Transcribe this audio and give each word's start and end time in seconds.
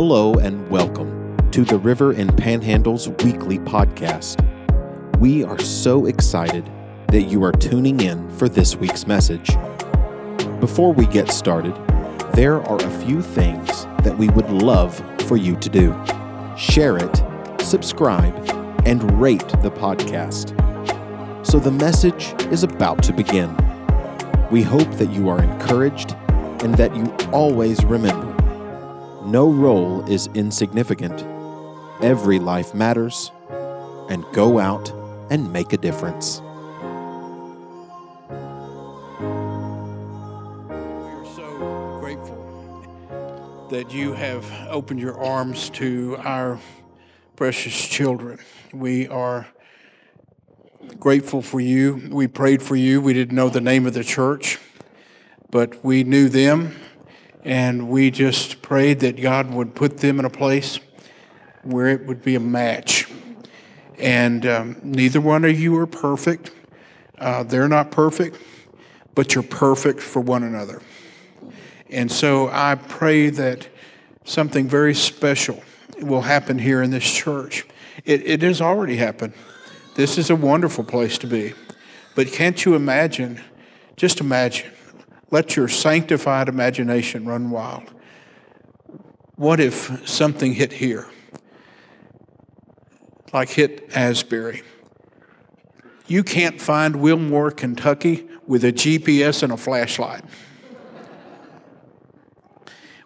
Hello 0.00 0.34
and 0.34 0.70
welcome 0.70 1.50
to 1.50 1.64
the 1.64 1.76
River 1.76 2.12
and 2.12 2.30
Panhandle's 2.36 3.08
weekly 3.24 3.58
podcast. 3.58 4.38
We 5.18 5.42
are 5.42 5.58
so 5.58 6.06
excited 6.06 6.70
that 7.08 7.22
you 7.22 7.42
are 7.42 7.50
tuning 7.50 7.98
in 7.98 8.30
for 8.30 8.48
this 8.48 8.76
week's 8.76 9.08
message. 9.08 9.56
Before 10.60 10.92
we 10.92 11.04
get 11.06 11.32
started, 11.32 11.74
there 12.34 12.62
are 12.62 12.76
a 12.76 13.04
few 13.04 13.20
things 13.20 13.86
that 14.04 14.16
we 14.16 14.28
would 14.28 14.48
love 14.50 15.02
for 15.22 15.36
you 15.36 15.56
to 15.56 15.68
do. 15.68 16.00
Share 16.56 16.96
it, 16.96 17.60
subscribe, 17.60 18.36
and 18.86 19.20
rate 19.20 19.48
the 19.62 19.72
podcast. 19.72 20.54
So 21.44 21.58
the 21.58 21.72
message 21.72 22.36
is 22.52 22.62
about 22.62 23.02
to 23.02 23.12
begin. 23.12 23.52
We 24.52 24.62
hope 24.62 24.92
that 24.92 25.10
you 25.10 25.28
are 25.28 25.42
encouraged 25.42 26.12
and 26.62 26.72
that 26.76 26.94
you 26.94 27.12
always 27.32 27.84
remember 27.84 28.27
no 29.30 29.50
role 29.50 30.08
is 30.10 30.28
insignificant. 30.34 31.24
Every 32.02 32.38
life 32.38 32.74
matters, 32.74 33.30
and 34.08 34.24
go 34.32 34.58
out 34.58 34.90
and 35.30 35.52
make 35.52 35.72
a 35.72 35.76
difference. 35.76 36.40
We 40.70 40.76
are 40.76 41.26
so 41.36 41.98
grateful 42.00 43.66
that 43.70 43.92
you 43.92 44.14
have 44.14 44.50
opened 44.70 45.00
your 45.00 45.20
arms 45.20 45.68
to 45.70 46.16
our 46.20 46.58
precious 47.36 47.86
children. 47.86 48.38
We 48.72 49.08
are 49.08 49.46
grateful 50.98 51.42
for 51.42 51.60
you. 51.60 52.08
We 52.10 52.28
prayed 52.28 52.62
for 52.62 52.76
you. 52.76 53.02
We 53.02 53.12
didn't 53.12 53.36
know 53.36 53.50
the 53.50 53.60
name 53.60 53.86
of 53.86 53.92
the 53.92 54.04
church, 54.04 54.58
but 55.50 55.84
we 55.84 56.02
knew 56.02 56.30
them, 56.30 56.74
and 57.48 57.88
we 57.88 58.10
just 58.10 58.60
prayed 58.60 59.00
that 59.00 59.18
God 59.18 59.50
would 59.54 59.74
put 59.74 59.96
them 59.98 60.18
in 60.18 60.26
a 60.26 60.30
place 60.30 60.80
where 61.62 61.86
it 61.86 62.04
would 62.04 62.22
be 62.22 62.34
a 62.34 62.40
match. 62.40 63.08
And 63.98 64.44
um, 64.44 64.76
neither 64.82 65.18
one 65.18 65.46
of 65.46 65.58
you 65.58 65.74
are 65.78 65.86
perfect. 65.86 66.50
Uh, 67.16 67.44
they're 67.44 67.66
not 67.66 67.90
perfect, 67.90 68.36
but 69.14 69.34
you're 69.34 69.42
perfect 69.42 70.00
for 70.00 70.20
one 70.20 70.42
another. 70.42 70.82
And 71.88 72.12
so 72.12 72.50
I 72.52 72.74
pray 72.74 73.30
that 73.30 73.66
something 74.24 74.68
very 74.68 74.94
special 74.94 75.62
will 76.02 76.20
happen 76.20 76.58
here 76.58 76.82
in 76.82 76.90
this 76.90 77.10
church. 77.10 77.66
It, 78.04 78.26
it 78.26 78.42
has 78.42 78.60
already 78.60 78.96
happened. 78.96 79.32
This 79.94 80.18
is 80.18 80.28
a 80.28 80.36
wonderful 80.36 80.84
place 80.84 81.16
to 81.16 81.26
be. 81.26 81.54
But 82.14 82.30
can't 82.30 82.62
you 82.62 82.74
imagine? 82.74 83.40
Just 83.96 84.20
imagine. 84.20 84.70
Let 85.30 85.56
your 85.56 85.68
sanctified 85.68 86.48
imagination 86.48 87.26
run 87.26 87.50
wild. 87.50 87.92
What 89.36 89.60
if 89.60 90.08
something 90.08 90.54
hit 90.54 90.72
here? 90.72 91.06
Like 93.32 93.50
hit 93.50 93.90
Asbury. 93.94 94.62
You 96.06 96.24
can't 96.24 96.60
find 96.60 96.96
Wilmore, 96.96 97.50
Kentucky 97.50 98.26
with 98.46 98.64
a 98.64 98.72
GPS 98.72 99.42
and 99.42 99.52
a 99.52 99.58
flashlight. 99.58 100.24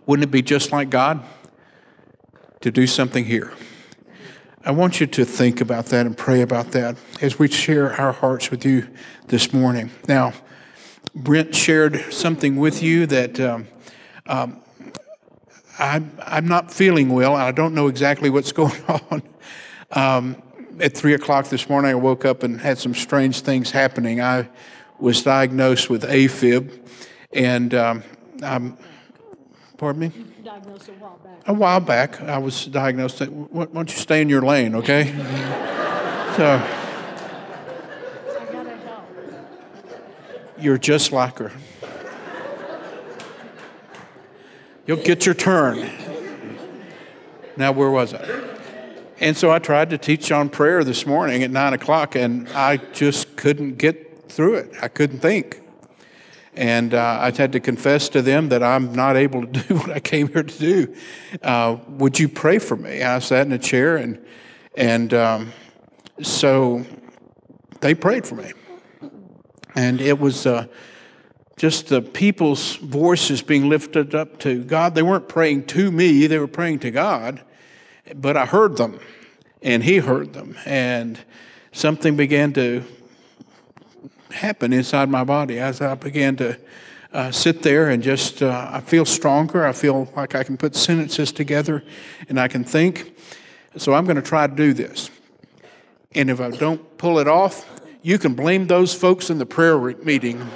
Wouldn't 0.07 0.29
it 0.29 0.31
be 0.31 0.43
just 0.43 0.73
like 0.73 0.91
God 0.91 1.23
to 2.61 2.71
do 2.71 2.87
something 2.87 3.25
here? 3.25 3.53
I 4.65 4.71
want 4.71 5.01
you 5.01 5.09
to 5.09 5.25
think 5.25 5.61
about 5.61 5.87
that 5.87 6.07
and 6.07 6.17
pray 6.17 6.41
about 6.41 6.71
that 6.73 6.97
as 7.21 7.39
we 7.39 7.49
share 7.49 8.01
our 8.01 8.13
hearts 8.13 8.53
with 8.53 8.65
you 8.65 8.89
this 9.27 9.53
morning. 9.53 9.91
Now, 10.07 10.33
Brent 11.15 11.55
shared 11.55 12.13
something 12.13 12.57
with 12.57 12.83
you 12.83 13.07
that 13.07 13.39
um, 13.41 13.69
um, 14.27 14.61
I'm, 15.79 16.19
I'm 16.25 16.47
not 16.47 16.73
feeling 16.73 17.11
well. 17.11 17.35
And 17.35 17.43
I 17.43 17.53
don't 17.53 17.75
know 17.75 17.89
exactly 17.89 18.31
what's 18.31 18.53
going 18.63 18.81
on. 18.89 19.23
Um, 19.91 20.43
at 20.81 20.97
3 20.97 21.15
o'clock 21.15 21.49
this 21.49 21.69
morning, 21.69 21.91
I 21.91 21.95
woke 21.95 22.25
up 22.25 22.43
and 22.43 22.61
had 22.61 22.79
some 22.79 22.95
strange 22.95 23.41
things 23.43 23.71
happening. 23.71 24.21
I 24.21 24.49
was 24.99 25.23
diagnosed 25.23 25.91
with 25.91 26.03
AFib, 26.05 26.89
and 27.33 27.75
um, 27.75 28.03
I'm, 28.43 28.79
pardon 29.77 30.01
me? 30.01 30.13
diagnosed 30.45 30.89
a 30.89 30.93
while 30.93 31.19
back. 31.23 31.49
A 31.49 31.53
while 31.53 31.81
back, 31.81 32.21
I 32.23 32.39
was 32.39 32.67
diagnosed. 32.67 33.21
Why 33.21 33.67
don't 33.67 33.91
you 33.91 33.99
stay 33.99 34.21
in 34.21 34.29
your 34.29 34.43
lane, 34.43 34.75
okay? 34.77 35.07
so 36.37 36.82
you're 40.63 40.79
just 40.79 41.13
like 41.13 41.39
her. 41.39 41.53
You'll 44.87 45.03
get 45.03 45.27
your 45.27 45.35
turn. 45.35 45.91
Now, 47.57 47.73
where 47.73 47.91
was 47.91 48.15
I? 48.15 48.53
And 49.21 49.37
so 49.37 49.53
I 49.53 49.61
tried 49.61 49.91
to 49.91 49.99
teach 49.99 50.33
on 50.33 50.49
prayer 50.49 50.83
this 50.83 51.07
morning 51.07 51.45
at 51.45 51.51
nine 51.51 51.73
o'clock, 51.73 52.17
and 52.17 52.49
I 52.49 52.79
just 52.79 53.37
couldn't 53.37 53.79
get 53.79 54.31
through 54.31 54.55
it. 54.55 54.73
I 54.83 54.89
couldn't 54.89 55.21
think. 55.21 55.63
And 56.55 56.93
uh, 56.93 57.19
I 57.21 57.31
had 57.31 57.53
to 57.53 57.61
confess 57.61 58.09
to 58.11 58.23
them 58.23 58.49
that 58.49 58.63
I'm 58.63 58.93
not 58.93 59.17
able 59.17 59.47
to 59.47 59.47
do 59.69 59.77
what 59.77 59.91
I 59.91 60.01
came 60.01 60.29
here 60.29 60.43
to 60.43 60.59
do. 60.59 60.95
Uh, 61.43 61.77
would 61.89 62.19
you 62.19 62.29
pray 62.29 62.59
for 62.59 62.77
me? 62.77 63.03
I 63.03 63.19
sat 63.21 63.47
in 63.47 63.53
a 63.53 63.59
chair, 63.59 63.97
and 63.97 64.19
and 64.75 65.15
um, 65.15 65.53
so 66.21 66.85
they 67.81 67.95
prayed 67.95 68.27
for 68.27 68.35
me, 68.35 68.53
and 69.75 70.01
it 70.01 70.19
was 70.19 70.47
uh, 70.47 70.67
just 71.57 71.89
the 71.89 72.03
people's 72.03 72.77
voices 72.77 73.43
being 73.43 73.69
lifted 73.69 74.15
up 74.15 74.39
to 74.41 74.65
God. 74.65 74.95
They 74.95 75.03
weren't 75.03 75.29
praying 75.29 75.67
to 75.67 75.91
me; 75.91 76.27
they 76.27 76.39
were 76.39 76.47
praying 76.47 76.81
to 76.81 76.91
God. 76.91 77.43
But 78.15 78.37
I 78.37 78.47
heard 78.47 78.77
them, 78.77 79.01
and 79.63 79.85
He 79.85 79.99
heard 79.99 80.33
them, 80.33 80.57
and 80.67 81.19
something 81.73 82.17
began 82.17 82.53
to 82.55 82.85
happen 84.33 84.73
inside 84.73 85.09
my 85.09 85.25
body 85.25 85.59
as 85.59 85.81
I 85.81 85.95
began 85.95 86.37
to 86.37 86.59
uh, 87.13 87.31
sit 87.31 87.63
there 87.63 87.91
and 87.91 88.03
just, 88.03 88.43
uh, 88.43 88.71
I 88.73 88.81
feel 88.81 89.05
stronger. 89.05 89.67
I 89.67 89.73
feel 89.73 90.11
like 90.17 90.35
I 90.35 90.43
can 90.45 90.57
put 90.57 90.75
sentences 90.75 91.31
together 91.31 91.85
and 92.29 92.41
I 92.41 92.49
can 92.49 92.65
think. 92.65 93.15
So 93.77 93.95
I'm 93.95 94.05
going 94.05 94.17
to 94.17 94.23
try 94.23 94.47
to 94.47 94.55
do 94.55 94.73
this. 94.73 95.11
And 96.15 96.31
if 96.31 96.41
I 96.41 96.51
don't 96.51 96.99
pull 96.99 97.19
it 97.19 97.29
off, 97.29 97.69
you 98.03 98.19
can 98.19 98.35
blame 98.35 98.67
those 98.67 98.93
folks 98.93 99.31
in 99.31 99.39
the 99.39 99.47
prayer 99.47 99.77
re- 99.79 99.95
meeting. 100.03 100.47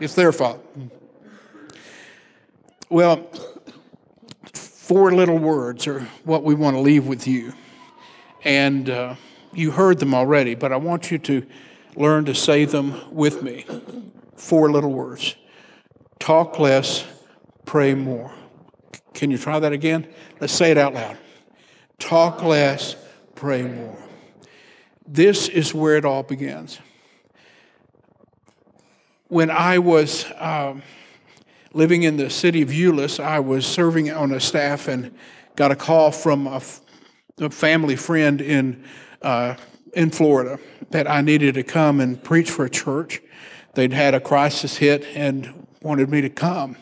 It's 0.00 0.14
their 0.14 0.32
fault. 0.32 0.64
Well, 2.88 3.28
four 4.54 5.12
little 5.12 5.38
words 5.38 5.86
are 5.86 6.00
what 6.24 6.42
we 6.42 6.54
want 6.54 6.76
to 6.76 6.80
leave 6.80 7.06
with 7.06 7.26
you. 7.26 7.52
And 8.44 8.88
uh, 8.88 9.16
you 9.52 9.70
heard 9.70 9.98
them 9.98 10.14
already, 10.14 10.54
but 10.54 10.72
I 10.72 10.76
want 10.76 11.10
you 11.10 11.18
to 11.18 11.46
learn 11.96 12.24
to 12.24 12.34
say 12.34 12.64
them 12.64 12.94
with 13.14 13.42
me. 13.42 13.66
Four 14.36 14.70
little 14.70 14.92
words 14.92 15.36
talk 16.18 16.58
less, 16.58 17.04
pray 17.64 17.94
more. 17.94 18.32
Can 19.14 19.30
you 19.30 19.38
try 19.38 19.58
that 19.58 19.72
again? 19.72 20.06
Let's 20.40 20.52
say 20.52 20.70
it 20.70 20.78
out 20.78 20.94
loud. 20.94 21.16
Talk 21.98 22.42
less, 22.42 22.96
pray 23.34 23.62
more. 23.62 23.96
This 25.10 25.48
is 25.48 25.72
where 25.72 25.96
it 25.96 26.04
all 26.04 26.22
begins. 26.22 26.80
When 29.28 29.50
I 29.50 29.78
was 29.78 30.26
um, 30.36 30.82
living 31.72 32.02
in 32.02 32.18
the 32.18 32.28
city 32.28 32.60
of 32.60 32.68
Euless, 32.68 33.18
I 33.18 33.40
was 33.40 33.64
serving 33.64 34.10
on 34.10 34.32
a 34.32 34.40
staff 34.40 34.86
and 34.86 35.16
got 35.56 35.70
a 35.70 35.76
call 35.76 36.12
from 36.12 36.46
a, 36.46 36.56
f- 36.56 36.82
a 37.38 37.48
family 37.48 37.96
friend 37.96 38.42
in 38.42 38.84
uh, 39.22 39.54
in 39.94 40.10
Florida 40.10 40.58
that 40.90 41.10
I 41.10 41.22
needed 41.22 41.54
to 41.54 41.62
come 41.62 42.00
and 42.00 42.22
preach 42.22 42.50
for 42.50 42.66
a 42.66 42.70
church. 42.70 43.22
They'd 43.72 43.94
had 43.94 44.14
a 44.14 44.20
crisis 44.20 44.76
hit 44.76 45.06
and 45.14 45.66
wanted 45.80 46.10
me 46.10 46.20
to 46.20 46.28
come 46.28 46.76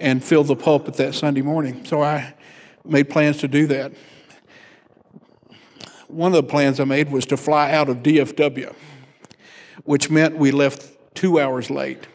and 0.00 0.24
fill 0.24 0.42
the 0.42 0.56
pulpit 0.56 0.94
that 0.94 1.14
Sunday 1.14 1.42
morning. 1.42 1.84
So 1.84 2.02
I 2.02 2.32
made 2.82 3.10
plans 3.10 3.36
to 3.38 3.48
do 3.48 3.66
that. 3.66 3.92
One 6.08 6.32
of 6.32 6.36
the 6.36 6.50
plans 6.50 6.80
I 6.80 6.84
made 6.84 7.12
was 7.12 7.26
to 7.26 7.36
fly 7.36 7.72
out 7.72 7.88
of 7.88 7.98
DFW, 7.98 8.74
which 9.84 10.10
meant 10.10 10.36
we 10.36 10.50
left 10.50 11.14
two 11.14 11.38
hours 11.38 11.70
late. 11.70 12.06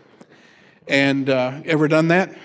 And 0.88 1.30
uh, 1.30 1.62
ever 1.66 1.88
done 1.88 2.08
that? 2.08 2.36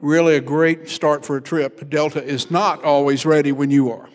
Really 0.00 0.36
a 0.36 0.40
great 0.40 0.90
start 0.90 1.24
for 1.24 1.38
a 1.38 1.40
trip. 1.40 1.88
Delta 1.88 2.22
is 2.22 2.50
not 2.50 2.84
always 2.84 3.24
ready 3.24 3.50
when 3.50 3.70
you 3.70 3.90
are. 3.92 4.08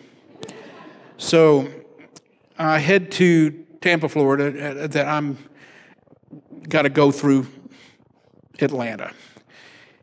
So 1.16 1.68
I 2.56 2.78
head 2.78 3.10
to 3.12 3.50
Tampa, 3.80 4.08
Florida, 4.08 4.84
uh, 4.84 4.86
that 4.86 5.08
I'm 5.08 5.38
got 6.68 6.82
to 6.82 6.90
go 6.90 7.10
through 7.10 7.48
Atlanta. 8.60 9.12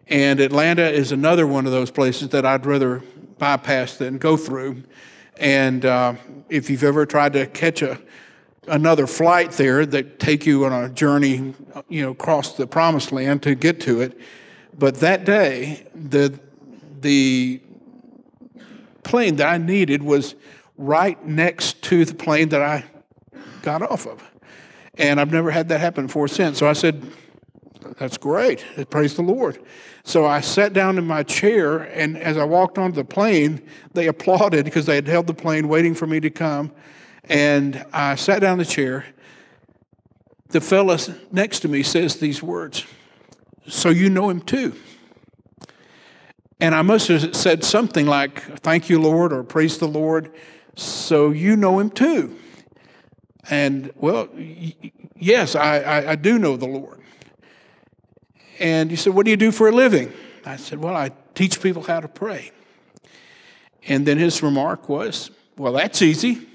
And 0.07 0.39
Atlanta 0.41 0.89
is 0.89 1.11
another 1.11 1.47
one 1.47 1.65
of 1.65 1.71
those 1.71 1.91
places 1.91 2.29
that 2.29 2.45
I'd 2.45 2.65
rather 2.65 3.03
bypass 3.37 3.97
than 3.97 4.17
go 4.17 4.35
through. 4.35 4.83
And 5.37 5.85
uh, 5.85 6.15
if 6.49 6.69
you've 6.69 6.83
ever 6.83 7.05
tried 7.05 7.33
to 7.33 7.45
catch 7.47 7.81
a 7.81 7.99
another 8.67 9.05
flight 9.05 9.51
there 9.51 9.85
that 9.85 10.19
take 10.19 10.45
you 10.45 10.65
on 10.65 10.73
a 10.73 10.89
journey, 10.89 11.53
you 11.87 12.01
know, 12.01 12.11
across 12.11 12.53
the 12.57 12.65
promised 12.65 13.11
land 13.11 13.43
to 13.43 13.53
get 13.53 13.79
to 13.81 14.01
it, 14.01 14.19
but 14.77 14.95
that 14.95 15.25
day 15.25 15.85
the 15.93 16.39
the 17.01 17.61
plane 19.03 19.35
that 19.35 19.47
I 19.47 19.57
needed 19.57 20.03
was 20.03 20.35
right 20.77 21.23
next 21.25 21.81
to 21.83 22.05
the 22.05 22.15
plane 22.15 22.49
that 22.49 22.61
I 22.61 22.83
got 23.61 23.81
off 23.81 24.07
of. 24.07 24.23
And 24.97 25.19
I've 25.19 25.31
never 25.31 25.51
had 25.51 25.69
that 25.69 25.79
happen 25.79 26.07
before 26.07 26.27
since. 26.27 26.57
So 26.57 26.67
I 26.67 26.73
said, 26.73 27.05
That's 27.97 28.17
great. 28.17 28.65
Praise 28.89 29.15
the 29.15 29.21
Lord. 29.21 29.59
So 30.07 30.23
I 30.23 30.39
sat 30.41 30.71
down 30.71 30.99
in 30.99 31.07
my 31.07 31.23
chair, 31.23 31.79
and 31.79 32.15
as 32.15 32.37
I 32.37 32.43
walked 32.43 32.77
onto 32.77 32.95
the 32.95 33.03
plane, 33.03 33.67
they 33.95 34.05
applauded 34.05 34.63
because 34.63 34.85
they 34.85 34.93
had 34.93 35.07
held 35.07 35.25
the 35.25 35.33
plane 35.33 35.67
waiting 35.67 35.95
for 35.95 36.05
me 36.05 36.19
to 36.19 36.29
come. 36.29 36.71
And 37.23 37.83
I 37.91 38.13
sat 38.13 38.41
down 38.41 38.53
in 38.53 38.59
the 38.59 38.65
chair. 38.65 39.07
The 40.49 40.61
fellow 40.61 40.95
next 41.31 41.61
to 41.61 41.67
me 41.67 41.81
says 41.81 42.17
these 42.17 42.43
words 42.43 42.85
So 43.67 43.89
you 43.89 44.11
know 44.11 44.29
him 44.29 44.41
too. 44.41 44.75
And 46.59 46.75
I 46.75 46.83
must 46.83 47.07
have 47.07 47.35
said 47.35 47.63
something 47.63 48.05
like, 48.05 48.43
Thank 48.59 48.89
you, 48.91 49.01
Lord, 49.01 49.33
or 49.33 49.43
Praise 49.43 49.79
the 49.79 49.87
Lord. 49.87 50.31
So 50.75 51.31
you 51.31 51.55
know 51.55 51.79
him 51.79 51.89
too. 51.89 52.37
And 53.49 53.91
well, 53.95 54.29
yes, 55.15 55.55
I, 55.55 55.79
I, 55.79 56.11
I, 56.11 56.15
do 56.15 56.37
know 56.37 56.57
the 56.57 56.67
Lord. 56.67 57.01
And 58.59 58.89
he 58.89 58.95
said, 58.95 59.13
What 59.13 59.25
do 59.25 59.31
you 59.31 59.37
do 59.37 59.51
for 59.51 59.67
a 59.67 59.71
living? 59.71 60.11
I 60.45 60.57
said, 60.57 60.79
Well, 60.79 60.95
I 60.95 61.11
teach 61.33 61.61
people 61.61 61.83
how 61.83 61.99
to 61.99 62.07
pray. 62.07 62.51
And 63.87 64.05
then 64.05 64.17
his 64.17 64.41
remark 64.41 64.89
was, 64.89 65.31
Well, 65.57 65.73
that's 65.73 66.01
easy. 66.01 66.47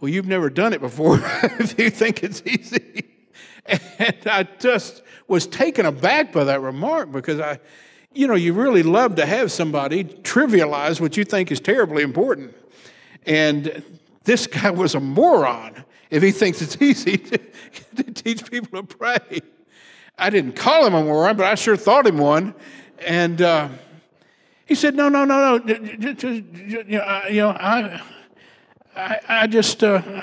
Well, 0.00 0.10
you've 0.10 0.26
never 0.26 0.50
done 0.50 0.72
it 0.72 0.80
before 0.80 1.20
if 1.42 1.78
you 1.78 1.90
think 1.90 2.22
it's 2.22 2.42
easy. 2.44 3.04
And 3.66 4.16
I 4.26 4.42
just 4.58 5.02
was 5.26 5.46
taken 5.46 5.86
aback 5.86 6.32
by 6.32 6.44
that 6.44 6.60
remark 6.60 7.10
because 7.10 7.40
I, 7.40 7.58
you 8.12 8.26
know, 8.26 8.34
you 8.34 8.52
really 8.52 8.82
love 8.82 9.14
to 9.16 9.26
have 9.26 9.50
somebody 9.50 10.04
trivialize 10.04 11.00
what 11.00 11.16
you 11.16 11.24
think 11.24 11.50
is 11.50 11.60
terribly 11.60 12.02
important. 12.02 12.54
And 13.24 13.82
this 14.24 14.46
guy 14.46 14.70
was 14.70 14.94
a 14.94 15.00
moron 15.00 15.84
if 16.10 16.22
he 16.22 16.30
thinks 16.30 16.60
it's 16.60 16.76
easy 16.80 17.16
to, 17.16 17.38
to 17.96 18.02
teach 18.02 18.50
people 18.50 18.82
to 18.82 18.86
pray. 18.86 19.40
I 20.18 20.30
didn't 20.30 20.52
call 20.52 20.86
him 20.86 20.94
a 20.94 21.02
moron, 21.02 21.36
but 21.36 21.46
I 21.46 21.54
sure 21.54 21.76
thought 21.76 22.06
him 22.06 22.18
one. 22.18 22.54
And 23.04 23.42
uh, 23.42 23.68
he 24.66 24.74
said, 24.74 24.94
"No, 24.94 25.08
no, 25.08 25.24
no, 25.24 25.58
no. 25.58 25.74
You 25.74 26.94
know, 26.94 27.50
I, 27.50 28.00
I, 28.96 29.20
I 29.28 29.46
just, 29.46 29.82
uh, 29.82 30.22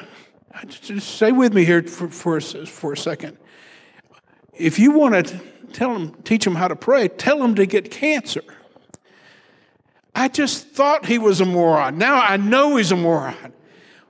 just 0.67 1.15
stay 1.15 1.31
with 1.31 1.53
me 1.53 1.65
here 1.65 1.83
for, 1.83 2.07
for, 2.07 2.39
for 2.41 2.93
a 2.93 2.97
second. 2.97 3.38
If 4.53 4.79
you 4.79 4.91
want 4.91 5.27
to 5.27 5.39
tell 5.73 5.93
them, 5.93 6.15
teach 6.23 6.45
them 6.45 6.55
how 6.55 6.67
to 6.67 6.75
pray, 6.75 7.07
tell 7.07 7.39
them 7.39 7.55
to 7.55 7.65
get 7.65 7.91
cancer. 7.91 8.43
I 10.13 10.27
just 10.27 10.69
thought 10.69 11.05
he 11.05 11.17
was 11.17 11.41
a 11.41 11.45
moron. 11.45 11.97
Now 11.97 12.15
I 12.15 12.38
know 12.38 12.75
he's 12.75 12.91
a 12.91 12.95
moron. 12.95 13.53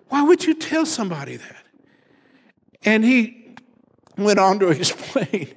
Why 0.10 0.24
would 0.24 0.45
you 0.45 0.54
tell 0.54 0.86
somebody 0.86 1.38
that? 1.38 1.63
And 2.83 3.04
he 3.06 3.56
went 4.18 4.39
on 4.39 4.60
to 4.60 4.68
explain 4.69 5.54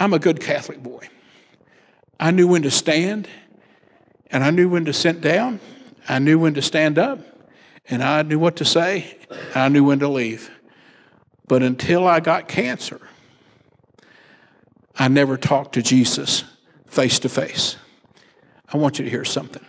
I'm 0.00 0.14
a 0.14 0.18
good 0.18 0.40
Catholic 0.40 0.82
boy. 0.82 1.08
I 2.18 2.30
knew 2.30 2.48
when 2.48 2.62
to 2.62 2.70
stand, 2.70 3.28
and 4.30 4.42
I 4.42 4.50
knew 4.50 4.68
when 4.68 4.86
to 4.86 4.94
sit 4.94 5.20
down, 5.20 5.60
I 6.08 6.18
knew 6.18 6.38
when 6.38 6.54
to 6.54 6.62
stand 6.62 6.98
up, 6.98 7.20
and 7.88 8.02
I 8.02 8.22
knew 8.22 8.38
what 8.38 8.56
to 8.56 8.64
say, 8.64 9.18
and 9.30 9.56
I 9.56 9.68
knew 9.68 9.84
when 9.84 9.98
to 9.98 10.08
leave. 10.08 10.50
But 11.46 11.62
until 11.62 12.06
I 12.06 12.20
got 12.20 12.48
cancer, 12.48 13.00
I 14.96 15.08
never 15.08 15.36
talked 15.36 15.74
to 15.74 15.82
Jesus 15.82 16.44
face 16.86 17.18
to 17.20 17.28
face. 17.28 17.76
I 18.72 18.78
want 18.78 18.98
you 18.98 19.04
to 19.04 19.10
hear 19.10 19.24
something. 19.24 19.64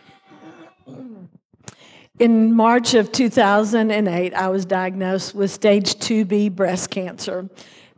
In 2.20 2.54
March 2.54 2.94
of 2.94 3.12
2008, 3.12 4.34
I 4.34 4.48
was 4.48 4.64
diagnosed 4.64 5.36
with 5.36 5.52
stage 5.52 5.96
2B 5.96 6.56
breast 6.56 6.90
cancer. 6.90 7.50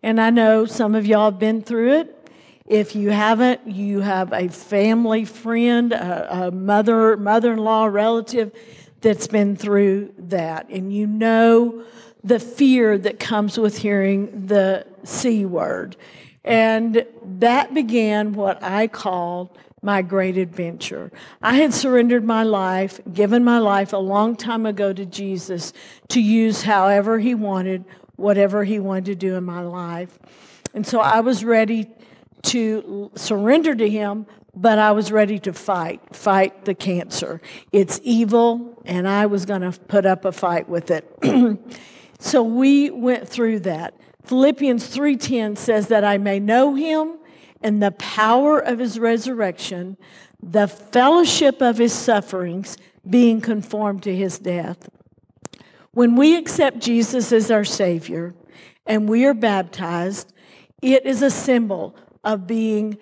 And 0.01 0.19
I 0.19 0.29
know 0.29 0.65
some 0.65 0.95
of 0.95 1.05
y'all 1.05 1.31
have 1.31 1.39
been 1.39 1.61
through 1.61 1.93
it. 1.99 2.22
If 2.65 2.95
you 2.95 3.09
haven't, 3.09 3.67
you 3.67 3.99
have 3.99 4.31
a 4.31 4.47
family 4.47 5.25
friend, 5.25 5.91
a, 5.91 6.45
a 6.45 6.51
mother, 6.51 7.17
mother-in-law, 7.17 7.85
relative 7.85 8.53
that's 9.01 9.27
been 9.27 9.55
through 9.55 10.13
that. 10.17 10.69
And 10.69 10.93
you 10.93 11.05
know 11.05 11.83
the 12.23 12.39
fear 12.39 12.97
that 12.97 13.19
comes 13.19 13.57
with 13.57 13.79
hearing 13.79 14.47
the 14.47 14.87
C 15.03 15.45
word. 15.45 15.97
And 16.45 17.05
that 17.21 17.73
began 17.73 18.33
what 18.33 18.63
I 18.63 18.87
called 18.87 19.57
my 19.81 20.01
great 20.01 20.37
adventure. 20.37 21.11
I 21.41 21.55
had 21.55 21.73
surrendered 21.73 22.23
my 22.23 22.43
life, 22.43 23.01
given 23.11 23.43
my 23.43 23.59
life 23.59 23.91
a 23.91 23.97
long 23.97 24.37
time 24.37 24.65
ago 24.65 24.93
to 24.93 25.05
Jesus 25.05 25.73
to 26.07 26.21
use 26.21 26.63
however 26.63 27.19
He 27.19 27.35
wanted, 27.35 27.83
whatever 28.15 28.63
He 28.63 28.79
wanted 28.79 29.05
to 29.05 29.15
do 29.15 29.35
in 29.35 29.43
my 29.43 29.61
life. 29.61 30.17
And 30.73 30.87
so 30.87 31.01
I 31.01 31.19
was 31.19 31.43
ready 31.43 31.89
to 32.43 33.11
surrender 33.15 33.75
to 33.75 33.89
Him, 33.89 34.25
but 34.55 34.77
I 34.77 34.91
was 34.91 35.11
ready 35.11 35.39
to 35.39 35.53
fight, 35.53 36.15
fight 36.15 36.65
the 36.65 36.75
cancer. 36.75 37.41
It's 37.71 37.99
evil, 38.03 38.81
and 38.85 39.07
I 39.07 39.25
was 39.25 39.45
going 39.45 39.61
to 39.61 39.71
put 39.79 40.05
up 40.05 40.25
a 40.25 40.31
fight 40.31 40.69
with 40.69 40.91
it. 40.91 41.07
so 42.19 42.43
we 42.43 42.89
went 42.89 43.27
through 43.27 43.61
that. 43.61 43.95
Philippians 44.23 44.95
3:10 44.95 45.57
says 45.57 45.87
that 45.87 46.03
I 46.03 46.17
may 46.17 46.39
know 46.39 46.75
him 46.75 47.17
and 47.61 47.81
the 47.81 47.91
power 47.91 48.59
of 48.59 48.79
his 48.79 48.99
resurrection, 48.99 49.97
the 50.41 50.67
fellowship 50.67 51.61
of 51.61 51.77
his 51.77 51.93
sufferings, 51.93 52.77
being 53.09 53.41
conformed 53.41 54.03
to 54.03 54.15
his 54.15 54.37
death. 54.39 54.89
When 55.91 56.15
we 56.15 56.35
accept 56.37 56.79
Jesus 56.79 57.31
as 57.31 57.51
our 57.51 57.63
savior 57.63 58.33
and 58.85 59.07
we 59.07 59.25
are 59.25 59.33
baptized, 59.33 60.33
it 60.81 61.05
is 61.05 61.21
a 61.21 61.29
symbol 61.29 61.95
of 62.23 62.47
being 62.47 62.97